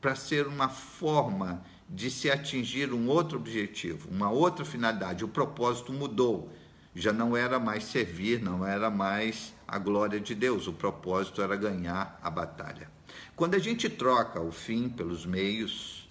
para 0.00 0.14
ser 0.14 0.46
uma 0.46 0.68
forma 0.68 1.64
de 1.88 2.10
se 2.10 2.30
atingir 2.30 2.92
um 2.92 3.08
outro 3.08 3.38
objetivo, 3.38 4.10
uma 4.10 4.30
outra 4.30 4.64
finalidade. 4.64 5.24
O 5.24 5.28
propósito 5.28 5.92
mudou. 5.92 6.52
Já 6.94 7.12
não 7.12 7.36
era 7.36 7.58
mais 7.58 7.84
servir, 7.84 8.40
não 8.40 8.64
era 8.64 8.88
mais 8.90 9.52
a 9.66 9.78
glória 9.78 10.20
de 10.20 10.34
Deus. 10.34 10.68
O 10.68 10.72
propósito 10.72 11.42
era 11.42 11.56
ganhar 11.56 12.20
a 12.22 12.30
batalha. 12.30 12.88
Quando 13.34 13.54
a 13.54 13.58
gente 13.58 13.88
troca 13.88 14.40
o 14.40 14.52
fim 14.52 14.88
pelos 14.88 15.26
meios, 15.26 16.08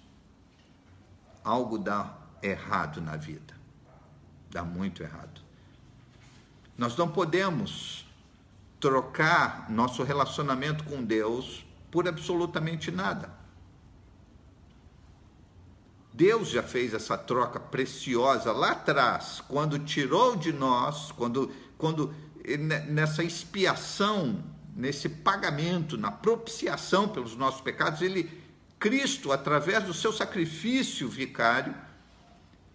algo 1.44 1.78
dá 1.78 2.18
errado 2.42 3.00
na 3.02 3.16
vida. 3.16 3.54
Dá 4.50 4.64
muito 4.64 5.04
errado. 5.04 5.42
Nós 6.78 6.98
não 6.98 7.08
podemos 7.08 8.06
trocar 8.80 9.72
nosso 9.72 10.04
relacionamento 10.04 10.84
com 10.84 11.04
Deus 11.04 11.64
por 11.94 12.08
absolutamente 12.08 12.90
nada. 12.90 13.32
Deus 16.12 16.50
já 16.50 16.64
fez 16.64 16.92
essa 16.92 17.16
troca 17.16 17.60
preciosa 17.60 18.52
lá 18.52 18.72
atrás, 18.72 19.44
quando 19.48 19.78
tirou 19.78 20.36
de 20.36 20.52
nós, 20.52 21.12
quando, 21.12 21.52
quando 21.78 22.12
nessa 22.90 23.24
expiação, 23.24 24.44
nesse 24.76 25.08
pagamento, 25.08 25.96
na 25.96 26.10
propiciação 26.10 27.08
pelos 27.08 27.36
nossos 27.36 27.62
pecados, 27.62 28.02
ele, 28.02 28.42
Cristo, 28.80 29.32
através 29.32 29.84
do 29.84 29.94
seu 29.94 30.12
sacrifício 30.12 31.08
vicário, 31.08 31.76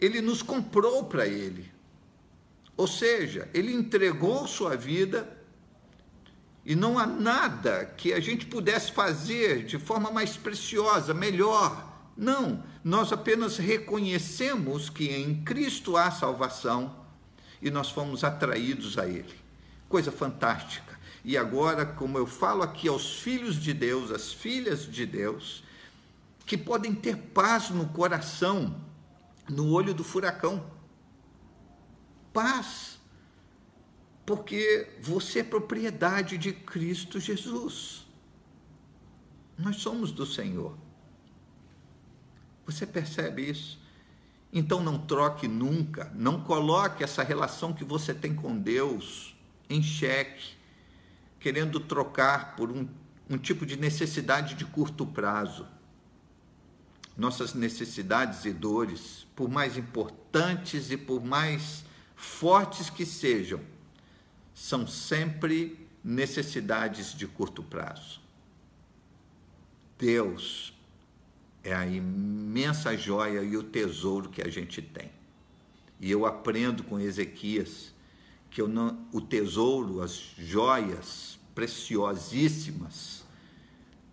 ele 0.01 0.21
nos 0.21 0.43
comprou 0.43 1.07
para 1.07 1.27
ele. 1.27 1.73
Ou 2.77 2.87
seja, 2.87 3.49
ele 3.53 3.73
entregou 3.73 4.47
sua 4.47 4.77
vida 4.77 5.38
e 6.69 6.77
não 6.77 6.99
há 6.99 7.07
nada 7.07 7.87
que 7.97 8.13
a 8.13 8.21
gente 8.21 8.45
pudesse 8.45 8.93
fazer 8.93 9.65
de 9.65 9.79
forma 9.79 10.11
mais 10.11 10.37
preciosa, 10.37 11.15
melhor, 11.15 11.83
não, 12.15 12.63
nós 12.85 13.11
apenas 13.11 13.57
reconhecemos 13.57 14.91
que 14.91 15.09
em 15.09 15.43
Cristo 15.43 15.97
há 15.97 16.11
salvação 16.11 16.95
e 17.63 17.71
nós 17.71 17.91
fomos 17.91 18.23
atraídos 18.23 18.99
a 18.99 19.07
Ele. 19.07 19.35
Coisa 19.89 20.13
fantástica. 20.13 20.99
E 21.25 21.39
agora, 21.39 21.87
como 21.87 22.19
eu 22.19 22.27
falo 22.27 22.63
aqui 22.63 22.87
aos 22.87 23.19
filhos 23.19 23.57
de 23.57 23.73
Deus, 23.73 24.11
às 24.11 24.31
filhas 24.31 24.85
de 24.85 25.07
Deus, 25.07 25.65
que 26.45 26.59
podem 26.59 26.95
ter 26.95 27.17
paz 27.17 27.71
no 27.71 27.87
coração, 27.89 28.79
no 29.49 29.73
olho 29.73 29.95
do 29.95 30.05
furacão. 30.05 30.71
Paz, 32.31 32.88
porque 34.29 34.87
você 35.01 35.39
é 35.39 35.43
propriedade 35.43 36.37
de 36.37 36.53
Cristo 36.53 37.19
Jesus. 37.19 38.07
Nós 39.57 39.77
somos 39.77 40.13
do 40.13 40.27
Senhor. 40.27 40.77
Você 42.67 42.87
percebe 42.87 43.49
isso? 43.49 43.81
Então 44.53 44.83
não 44.83 44.99
troque 44.99 45.49
nunca, 45.49 46.13
não 46.15 46.43
coloque 46.43 47.03
essa 47.03 47.23
relação 47.23 47.73
que 47.73 47.85
você 47.85 48.13
tem 48.13 48.35
com 48.35 48.55
Deus 48.55 49.35
em 49.67 49.83
xeque, 49.83 50.59
querendo 51.41 51.81
trocar 51.81 52.55
por 52.55 52.71
um, 52.71 52.87
um 53.31 53.39
tipo 53.39 53.65
de 53.65 53.79
necessidade 53.79 54.57
de 54.57 54.67
curto 54.67 55.07
prazo. 55.07 55.67
Nossas 57.17 57.55
necessidades 57.55 58.45
e 58.45 58.53
dores, 58.53 59.27
por 59.35 59.49
mais 59.49 59.79
importantes 59.79 60.91
e 60.91 60.99
por 60.99 61.25
mais 61.25 61.83
fortes 62.15 62.91
que 62.91 63.07
sejam, 63.07 63.59
são 64.59 64.89
sempre 64.89 65.89
necessidades 66.03 67.15
de 67.15 67.29
curto 67.29 67.63
prazo. 67.63 68.21
Deus 69.97 70.77
é 71.63 71.73
a 71.73 71.87
imensa 71.87 72.97
joia 72.97 73.43
e 73.43 73.57
o 73.57 73.63
tesouro 73.63 74.29
que 74.29 74.43
a 74.43 74.51
gente 74.51 74.83
tem. 74.83 75.13
E 76.01 76.11
eu 76.11 76.27
aprendo 76.27 76.83
com 76.83 76.99
Ezequias 76.99 77.95
que 78.51 78.61
eu 78.61 78.67
não, 78.67 79.07
o 79.13 79.21
tesouro, 79.21 80.03
as 80.03 80.35
joias 80.37 81.39
preciosíssimas, 81.55 83.25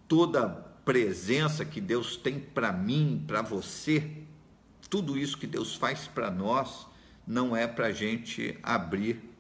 toda 0.08 0.48
presença 0.86 1.66
que 1.66 1.82
Deus 1.82 2.18
tem 2.18 2.40
para 2.40 2.72
mim, 2.72 3.24
para 3.26 3.42
você, 3.42 4.12
tudo 4.92 5.18
isso 5.18 5.40
que 5.40 5.48
Deus 5.48 5.76
faz 5.76 6.08
para 6.08 6.30
nós, 6.30 6.86
não 7.26 7.56
é 7.56 7.66
para 7.66 7.88
a 7.88 7.92
gente 7.92 8.60
abrir 8.62 9.35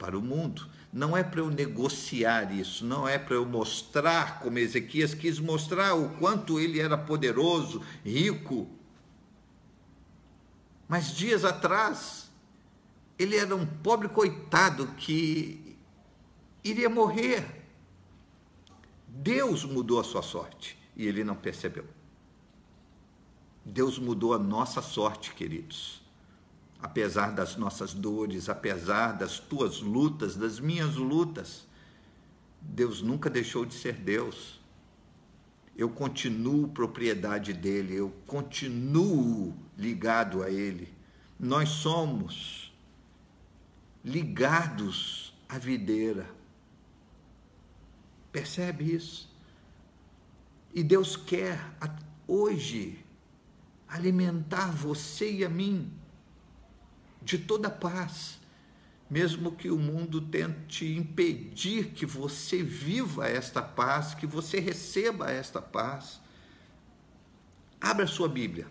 para 0.00 0.18
o 0.18 0.22
mundo 0.22 0.66
não 0.90 1.14
é 1.14 1.22
para 1.22 1.40
eu 1.40 1.50
negociar 1.50 2.52
isso, 2.52 2.84
não 2.84 3.06
é 3.06 3.18
para 3.18 3.34
eu 3.34 3.44
mostrar 3.44 4.40
como 4.40 4.58
Ezequias 4.58 5.14
quis 5.14 5.38
mostrar 5.38 5.94
o 5.94 6.08
quanto 6.16 6.58
ele 6.58 6.80
era 6.80 6.96
poderoso, 6.96 7.82
rico. 8.04 8.66
Mas 10.88 11.14
dias 11.14 11.44
atrás, 11.44 12.28
ele 13.16 13.36
era 13.36 13.54
um 13.54 13.64
pobre 13.64 14.08
coitado 14.08 14.88
que 14.96 15.76
iria 16.64 16.88
morrer. 16.88 17.62
Deus 19.06 19.64
mudou 19.64 20.00
a 20.00 20.04
sua 20.04 20.22
sorte 20.22 20.76
e 20.96 21.06
ele 21.06 21.22
não 21.22 21.36
percebeu. 21.36 21.84
Deus 23.64 23.98
mudou 23.98 24.34
a 24.34 24.38
nossa 24.38 24.82
sorte, 24.82 25.34
queridos 25.34 25.99
apesar 26.82 27.32
das 27.32 27.56
nossas 27.56 27.92
dores, 27.92 28.48
apesar 28.48 29.12
das 29.12 29.38
tuas 29.38 29.80
lutas, 29.80 30.36
das 30.36 30.58
minhas 30.58 30.96
lutas, 30.96 31.66
Deus 32.60 33.02
nunca 33.02 33.28
deixou 33.28 33.64
de 33.64 33.74
ser 33.74 33.94
Deus. 33.94 34.60
Eu 35.76 35.88
continuo 35.90 36.68
propriedade 36.68 37.52
dele, 37.52 37.94
eu 37.94 38.10
continuo 38.26 39.54
ligado 39.76 40.42
a 40.42 40.50
ele. 40.50 40.92
Nós 41.38 41.68
somos 41.70 42.72
ligados 44.04 45.34
à 45.48 45.58
videira. 45.58 46.26
Percebe 48.32 48.94
isso? 48.94 49.28
E 50.72 50.82
Deus 50.82 51.16
quer 51.16 51.58
hoje 52.26 53.04
alimentar 53.88 54.70
você 54.70 55.32
e 55.32 55.44
a 55.44 55.48
mim 55.48 55.90
de 57.22 57.38
toda 57.38 57.70
paz, 57.70 58.38
mesmo 59.08 59.52
que 59.52 59.70
o 59.70 59.78
mundo 59.78 60.20
tente 60.20 60.86
impedir 60.86 61.90
que 61.90 62.06
você 62.06 62.62
viva 62.62 63.28
esta 63.28 63.60
paz, 63.60 64.14
que 64.14 64.26
você 64.26 64.60
receba 64.60 65.30
esta 65.30 65.60
paz. 65.60 66.20
Abra 67.80 68.06
sua 68.06 68.28
Bíblia. 68.28 68.66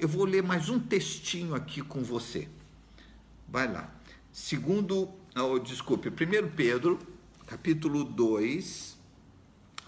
Eu 0.00 0.08
vou 0.08 0.24
ler 0.24 0.42
mais 0.42 0.68
um 0.68 0.78
textinho 0.78 1.54
aqui 1.54 1.82
com 1.82 2.02
você. 2.02 2.48
Vai 3.48 3.70
lá. 3.70 3.92
Segundo, 4.32 5.10
oh, 5.36 5.58
desculpe, 5.58 6.08
1 6.08 6.50
Pedro, 6.54 6.98
capítulo 7.46 8.04
2, 8.04 8.98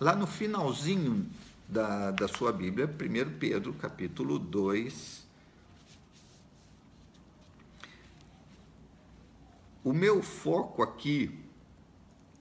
lá 0.00 0.14
no 0.14 0.26
finalzinho 0.26 1.28
da, 1.68 2.10
da 2.10 2.28
sua 2.28 2.52
Bíblia, 2.52 2.86
1 2.86 3.38
Pedro, 3.38 3.72
capítulo 3.74 4.38
2, 4.38 5.25
O 9.86 9.92
meu 9.92 10.20
foco 10.20 10.82
aqui 10.82 11.30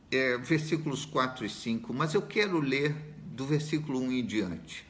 é 0.10 0.36
versículos 0.36 1.06
4 1.06 1.46
e 1.46 1.50
5, 1.50 1.94
mas 1.94 2.16
eu 2.16 2.24
quero 2.24 2.60
ler 2.60 2.96
do 3.24 3.46
versículo 3.46 4.00
1 4.00 4.12
em 4.14 4.26
diante. 4.26 4.84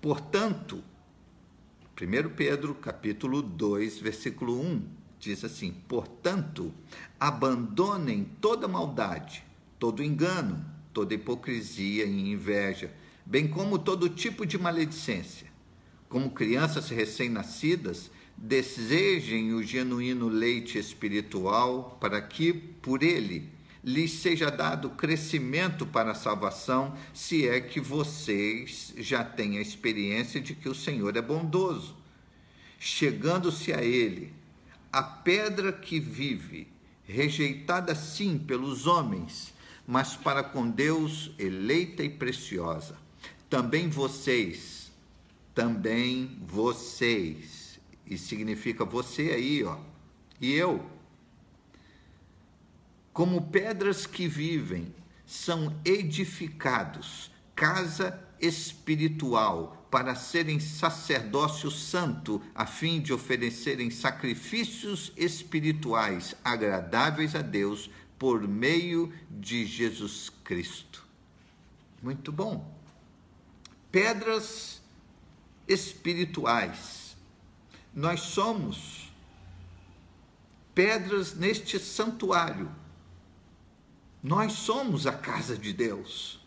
Portanto, 0.00 0.82
1 1.94 2.34
Pedro, 2.34 2.74
capítulo 2.74 3.42
2, 3.42 3.98
versículo 3.98 4.58
1, 4.58 4.82
diz 5.18 5.44
assim: 5.44 5.74
Portanto, 5.86 6.72
abandonem 7.20 8.24
toda 8.40 8.66
maldade, 8.66 9.44
todo 9.78 10.02
engano, 10.02 10.64
toda 10.90 11.12
hipocrisia 11.12 12.06
e 12.06 12.30
inveja, 12.30 12.94
bem 13.26 13.46
como 13.46 13.78
todo 13.78 14.08
tipo 14.08 14.46
de 14.46 14.56
maledicência. 14.56 15.48
Como 16.08 16.30
crianças 16.30 16.88
recém-nascidas, 16.88 18.10
desejem 18.36 19.54
o 19.54 19.62
genuíno 19.62 20.28
leite 20.28 20.78
espiritual, 20.78 21.96
para 22.00 22.20
que, 22.20 22.52
por 22.52 23.02
ele, 23.02 23.48
lhes 23.82 24.12
seja 24.12 24.50
dado 24.50 24.90
crescimento 24.90 25.86
para 25.86 26.10
a 26.10 26.14
salvação, 26.14 26.96
se 27.14 27.48
é 27.48 27.60
que 27.60 27.80
vocês 27.80 28.92
já 28.98 29.24
têm 29.24 29.58
a 29.58 29.62
experiência 29.62 30.40
de 30.40 30.54
que 30.54 30.68
o 30.68 30.74
Senhor 30.74 31.16
é 31.16 31.22
bondoso. 31.22 31.96
Chegando-se 32.78 33.72
a 33.72 33.82
ele, 33.82 34.32
a 34.92 35.02
pedra 35.02 35.72
que 35.72 35.98
vive, 36.00 36.66
rejeitada 37.04 37.94
sim 37.94 38.36
pelos 38.36 38.86
homens, 38.86 39.54
mas 39.86 40.16
para 40.16 40.42
com 40.42 40.68
Deus 40.68 41.30
eleita 41.38 42.02
e 42.02 42.10
preciosa. 42.10 42.98
Também 43.48 43.88
vocês, 43.88 44.90
também 45.54 46.38
vocês, 46.44 47.55
e 48.06 48.16
significa 48.16 48.84
você 48.84 49.32
aí, 49.32 49.64
ó, 49.64 49.78
e 50.40 50.52
eu. 50.52 50.84
Como 53.12 53.48
pedras 53.48 54.06
que 54.06 54.28
vivem, 54.28 54.94
são 55.24 55.74
edificados, 55.84 57.30
casa 57.54 58.22
espiritual, 58.40 59.86
para 59.90 60.14
serem 60.14 60.60
sacerdócio 60.60 61.70
santo, 61.70 62.42
a 62.54 62.66
fim 62.66 63.00
de 63.00 63.12
oferecerem 63.12 63.90
sacrifícios 63.90 65.12
espirituais 65.16 66.34
agradáveis 66.44 67.34
a 67.34 67.40
Deus 67.40 67.90
por 68.18 68.46
meio 68.46 69.12
de 69.30 69.64
Jesus 69.64 70.30
Cristo. 70.44 71.04
Muito 72.02 72.30
bom. 72.30 72.74
Pedras 73.90 74.82
espirituais. 75.66 77.05
Nós 77.96 78.20
somos 78.20 79.10
pedras 80.74 81.34
neste 81.34 81.78
santuário. 81.78 82.70
Nós 84.22 84.52
somos 84.52 85.06
a 85.06 85.12
casa 85.14 85.56
de 85.56 85.72
Deus. 85.72 86.38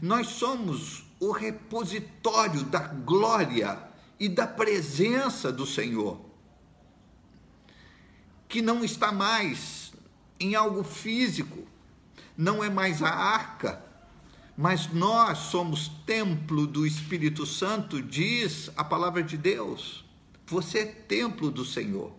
Nós 0.00 0.28
somos 0.28 1.04
o 1.18 1.32
repositório 1.32 2.62
da 2.62 2.78
glória 2.78 3.82
e 4.20 4.28
da 4.28 4.46
presença 4.46 5.50
do 5.50 5.66
Senhor, 5.66 6.20
que 8.48 8.62
não 8.62 8.84
está 8.84 9.10
mais 9.10 9.92
em 10.38 10.54
algo 10.54 10.84
físico, 10.84 11.66
não 12.36 12.62
é 12.62 12.70
mais 12.70 13.02
a 13.02 13.10
arca, 13.10 13.84
mas 14.56 14.92
nós 14.92 15.38
somos 15.38 15.88
templo 16.06 16.68
do 16.68 16.86
Espírito 16.86 17.44
Santo, 17.44 18.00
diz 18.00 18.70
a 18.76 18.84
palavra 18.84 19.24
de 19.24 19.36
Deus. 19.36 20.07
Você 20.48 20.78
é 20.78 20.86
templo 20.86 21.50
do 21.50 21.62
Senhor. 21.62 22.10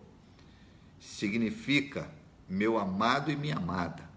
Significa, 1.00 2.08
meu 2.48 2.78
amado 2.78 3.28
e 3.28 3.34
minha 3.34 3.56
amada, 3.56 4.08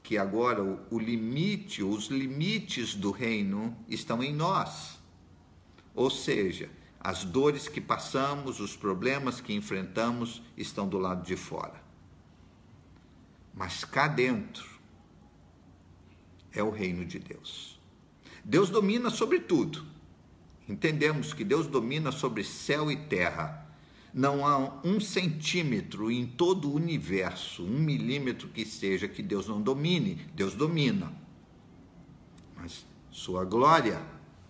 que 0.00 0.16
agora 0.16 0.62
o, 0.62 0.96
limite, 0.96 1.82
os 1.82 2.06
limites 2.06 2.94
do 2.94 3.10
reino 3.10 3.76
estão 3.88 4.22
em 4.22 4.32
nós. 4.32 5.00
Ou 5.92 6.08
seja, 6.08 6.70
as 7.00 7.24
dores 7.24 7.66
que 7.66 7.80
passamos, 7.80 8.60
os 8.60 8.76
problemas 8.76 9.40
que 9.40 9.52
enfrentamos 9.52 10.40
estão 10.56 10.88
do 10.88 10.96
lado 10.96 11.26
de 11.26 11.34
fora. 11.34 11.82
Mas 13.52 13.82
cá 13.82 14.06
dentro 14.06 14.68
é 16.52 16.62
o 16.62 16.70
reino 16.70 17.04
de 17.04 17.18
Deus. 17.18 17.80
Deus 18.44 18.70
domina 18.70 19.10
sobre 19.10 19.40
tudo. 19.40 19.95
Entendemos 20.68 21.32
que 21.32 21.44
Deus 21.44 21.66
domina 21.66 22.10
sobre 22.10 22.42
céu 22.42 22.90
e 22.90 22.96
terra 22.96 23.66
não 24.16 24.46
há 24.46 24.80
um 24.82 24.98
centímetro 24.98 26.10
em 26.10 26.26
todo 26.26 26.70
o 26.70 26.74
universo, 26.74 27.62
um 27.62 27.78
milímetro 27.78 28.48
que 28.48 28.64
seja, 28.64 29.06
que 29.06 29.22
Deus 29.22 29.46
não 29.46 29.60
domine. 29.60 30.14
Deus 30.34 30.54
domina. 30.54 31.12
Mas 32.56 32.86
sua 33.10 33.44
glória, 33.44 34.00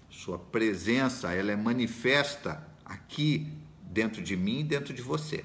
sua 0.08 0.38
presença, 0.38 1.32
ela 1.32 1.50
é 1.50 1.56
manifesta 1.56 2.64
aqui 2.84 3.52
dentro 3.82 4.22
de 4.22 4.36
mim 4.36 4.60
e 4.60 4.64
dentro 4.64 4.94
de 4.94 5.02
você, 5.02 5.44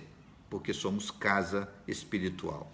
porque 0.51 0.71
somos 0.71 1.09
casa 1.09 1.67
espiritual. 1.87 2.71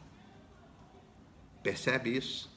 Percebe 1.63 2.09
isso? 2.09 2.53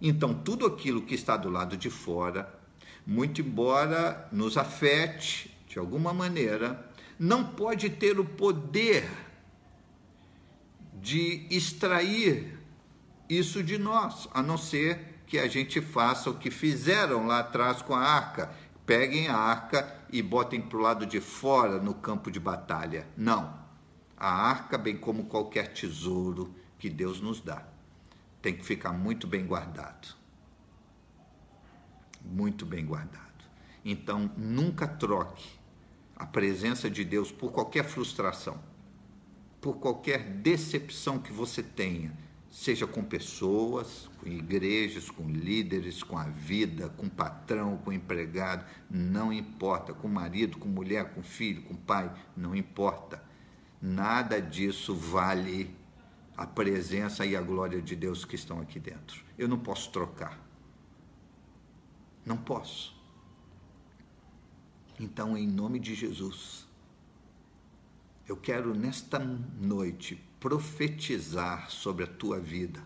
Então, 0.00 0.32
tudo 0.32 0.64
aquilo 0.64 1.02
que 1.02 1.16
está 1.16 1.36
do 1.36 1.50
lado 1.50 1.76
de 1.76 1.90
fora, 1.90 2.56
muito 3.06 3.40
embora 3.40 4.28
nos 4.30 4.56
afete 4.56 5.56
de 5.66 5.78
alguma 5.78 6.12
maneira, 6.12 6.90
não 7.18 7.44
pode 7.44 7.88
ter 7.90 8.18
o 8.18 8.24
poder 8.24 9.08
de 10.94 11.46
extrair 11.50 12.58
isso 13.28 13.62
de 13.62 13.78
nós, 13.78 14.28
a 14.32 14.42
não 14.42 14.58
ser 14.58 15.22
que 15.26 15.38
a 15.38 15.48
gente 15.48 15.80
faça 15.80 16.28
o 16.28 16.38
que 16.38 16.50
fizeram 16.50 17.26
lá 17.26 17.38
atrás 17.38 17.80
com 17.80 17.94
a 17.94 18.00
arca. 18.00 18.52
Peguem 18.84 19.28
a 19.28 19.36
arca 19.36 19.96
e 20.12 20.20
botem 20.20 20.60
para 20.60 20.76
o 20.76 20.80
lado 20.80 21.06
de 21.06 21.20
fora 21.20 21.78
no 21.78 21.94
campo 21.94 22.30
de 22.30 22.38
batalha. 22.38 23.06
Não. 23.16 23.58
A 24.16 24.30
arca, 24.30 24.76
bem 24.76 24.96
como 24.96 25.24
qualquer 25.24 25.72
tesouro 25.72 26.54
que 26.78 26.90
Deus 26.90 27.20
nos 27.20 27.40
dá, 27.40 27.66
tem 28.42 28.54
que 28.54 28.64
ficar 28.64 28.92
muito 28.92 29.26
bem 29.26 29.46
guardado. 29.46 30.21
Muito 32.24 32.64
bem 32.64 32.84
guardado. 32.84 33.22
Então, 33.84 34.30
nunca 34.36 34.86
troque 34.86 35.48
a 36.16 36.26
presença 36.26 36.88
de 36.88 37.04
Deus 37.04 37.32
por 37.32 37.50
qualquer 37.50 37.84
frustração, 37.84 38.60
por 39.60 39.78
qualquer 39.78 40.22
decepção 40.22 41.18
que 41.18 41.32
você 41.32 41.62
tenha, 41.62 42.12
seja 42.48 42.86
com 42.86 43.02
pessoas, 43.02 44.08
com 44.20 44.28
igrejas, 44.28 45.10
com 45.10 45.28
líderes, 45.28 46.02
com 46.02 46.16
a 46.16 46.24
vida, 46.24 46.90
com 46.90 47.08
patrão, 47.08 47.78
com 47.78 47.92
empregado, 47.92 48.64
não 48.90 49.32
importa, 49.32 49.92
com 49.92 50.06
marido, 50.06 50.58
com 50.58 50.68
mulher, 50.68 51.12
com 51.14 51.22
filho, 51.22 51.62
com 51.62 51.74
pai, 51.74 52.12
não 52.36 52.54
importa. 52.54 53.22
Nada 53.80 54.40
disso 54.40 54.94
vale 54.94 55.74
a 56.36 56.46
presença 56.46 57.26
e 57.26 57.34
a 57.34 57.40
glória 57.40 57.82
de 57.82 57.96
Deus 57.96 58.24
que 58.24 58.36
estão 58.36 58.60
aqui 58.60 58.78
dentro. 58.78 59.24
Eu 59.36 59.48
não 59.48 59.58
posso 59.58 59.90
trocar. 59.90 60.38
Não 62.24 62.36
posso. 62.36 62.94
Então, 64.98 65.36
em 65.36 65.46
nome 65.46 65.80
de 65.80 65.94
Jesus, 65.94 66.66
eu 68.28 68.36
quero 68.36 68.74
nesta 68.74 69.18
noite 69.18 70.22
profetizar 70.38 71.70
sobre 71.70 72.04
a 72.04 72.06
tua 72.06 72.38
vida 72.38 72.82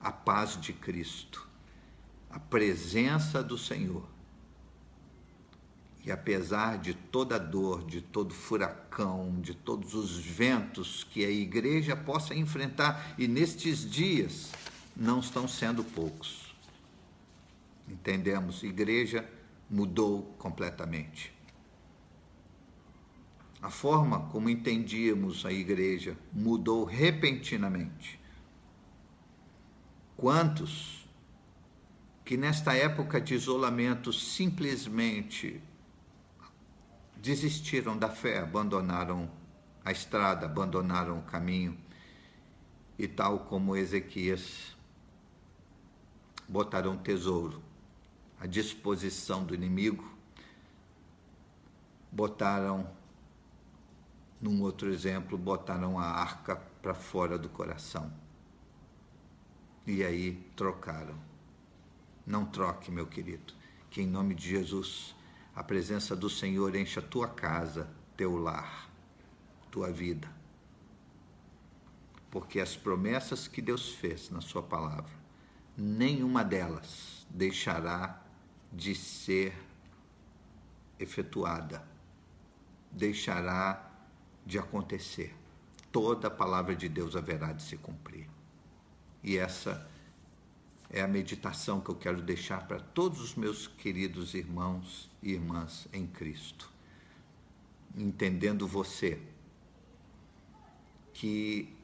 a 0.00 0.10
paz 0.10 0.58
de 0.58 0.72
Cristo, 0.72 1.46
a 2.30 2.38
presença 2.38 3.42
do 3.42 3.58
Senhor. 3.58 4.08
E 6.02 6.10
apesar 6.10 6.78
de 6.78 6.94
toda 6.94 7.38
dor, 7.38 7.84
de 7.84 8.00
todo 8.00 8.32
furacão, 8.32 9.38
de 9.40 9.54
todos 9.54 9.94
os 9.94 10.16
ventos 10.16 11.04
que 11.04 11.24
a 11.24 11.30
igreja 11.30 11.94
possa 11.94 12.34
enfrentar, 12.34 13.14
e 13.18 13.28
nestes 13.28 13.88
dias 13.88 14.50
não 14.96 15.20
estão 15.20 15.46
sendo 15.46 15.84
poucos. 15.84 16.49
Entendemos? 17.90 18.62
Igreja 18.62 19.28
mudou 19.68 20.22
completamente. 20.38 21.32
A 23.60 23.68
forma 23.68 24.28
como 24.28 24.48
entendíamos 24.48 25.44
a 25.44 25.52
igreja 25.52 26.16
mudou 26.32 26.84
repentinamente. 26.84 28.18
Quantos 30.16 31.08
que 32.24 32.36
nesta 32.36 32.74
época 32.74 33.20
de 33.20 33.34
isolamento 33.34 34.12
simplesmente 34.12 35.60
desistiram 37.16 37.98
da 37.98 38.08
fé, 38.08 38.38
abandonaram 38.38 39.30
a 39.84 39.90
estrada, 39.90 40.46
abandonaram 40.46 41.18
o 41.18 41.22
caminho 41.22 41.76
e 42.96 43.08
tal 43.08 43.40
como 43.40 43.76
Ezequias 43.76 44.76
botaram 46.48 46.96
tesouro 46.96 47.69
à 48.40 48.46
disposição 48.46 49.44
do 49.44 49.54
inimigo, 49.54 50.10
botaram, 52.10 52.90
num 54.40 54.62
outro 54.62 54.90
exemplo, 54.90 55.36
botaram 55.36 55.98
a 55.98 56.06
arca 56.06 56.56
para 56.56 56.94
fora 56.94 57.38
do 57.38 57.50
coração. 57.50 58.10
E 59.86 60.02
aí 60.02 60.42
trocaram. 60.56 61.18
Não 62.26 62.46
troque, 62.46 62.90
meu 62.90 63.06
querido, 63.06 63.52
que 63.90 64.00
em 64.00 64.06
nome 64.06 64.34
de 64.34 64.48
Jesus 64.48 65.14
a 65.54 65.62
presença 65.62 66.16
do 66.16 66.30
Senhor 66.30 66.74
encha 66.74 67.02
tua 67.02 67.28
casa, 67.28 67.90
teu 68.16 68.36
lar, 68.36 68.88
tua 69.70 69.92
vida. 69.92 70.28
Porque 72.30 72.60
as 72.60 72.74
promessas 72.76 73.46
que 73.46 73.60
Deus 73.60 73.90
fez 73.90 74.30
na 74.30 74.40
Sua 74.40 74.62
palavra, 74.62 75.12
nenhuma 75.76 76.42
delas 76.44 77.26
deixará 77.28 78.29
de 78.72 78.94
ser 78.94 79.54
efetuada, 80.98 81.84
deixará 82.90 83.90
de 84.44 84.58
acontecer. 84.58 85.34
Toda 85.90 86.28
a 86.28 86.30
palavra 86.30 86.74
de 86.74 86.88
Deus 86.88 87.16
haverá 87.16 87.52
de 87.52 87.62
se 87.62 87.76
cumprir. 87.76 88.28
E 89.22 89.36
essa 89.36 89.88
é 90.88 91.02
a 91.02 91.08
meditação 91.08 91.80
que 91.80 91.90
eu 91.90 91.94
quero 91.94 92.22
deixar 92.22 92.66
para 92.66 92.80
todos 92.80 93.20
os 93.20 93.34
meus 93.34 93.66
queridos 93.66 94.34
irmãos 94.34 95.10
e 95.22 95.32
irmãs 95.32 95.88
em 95.92 96.06
Cristo. 96.06 96.70
Entendendo 97.96 98.66
você 98.66 99.20
que 101.12 101.74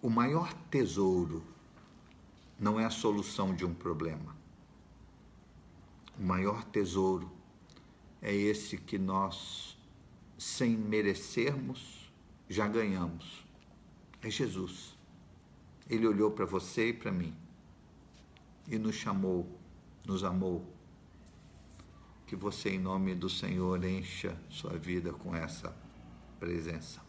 o 0.00 0.10
maior 0.10 0.52
tesouro 0.70 1.42
não 2.58 2.78
é 2.78 2.84
a 2.84 2.90
solução 2.90 3.54
de 3.54 3.64
um 3.64 3.74
problema. 3.74 4.35
O 6.18 6.22
maior 6.22 6.64
tesouro 6.64 7.30
é 8.22 8.34
esse 8.34 8.78
que 8.78 8.98
nós 8.98 9.76
sem 10.38 10.76
merecermos, 10.76 12.10
já 12.48 12.66
ganhamos. 12.66 13.44
É 14.22 14.30
Jesus. 14.30 14.96
Ele 15.88 16.06
olhou 16.06 16.30
para 16.30 16.44
você 16.44 16.88
e 16.88 16.92
para 16.92 17.12
mim 17.12 17.34
e 18.68 18.78
nos 18.78 18.96
chamou, 18.96 19.46
nos 20.04 20.24
amou. 20.24 20.64
Que 22.26 22.34
você, 22.34 22.70
em 22.70 22.78
nome 22.78 23.14
do 23.14 23.30
Senhor, 23.30 23.82
encha 23.84 24.36
sua 24.50 24.76
vida 24.76 25.12
com 25.12 25.34
essa 25.34 25.76
presença. 26.40 27.05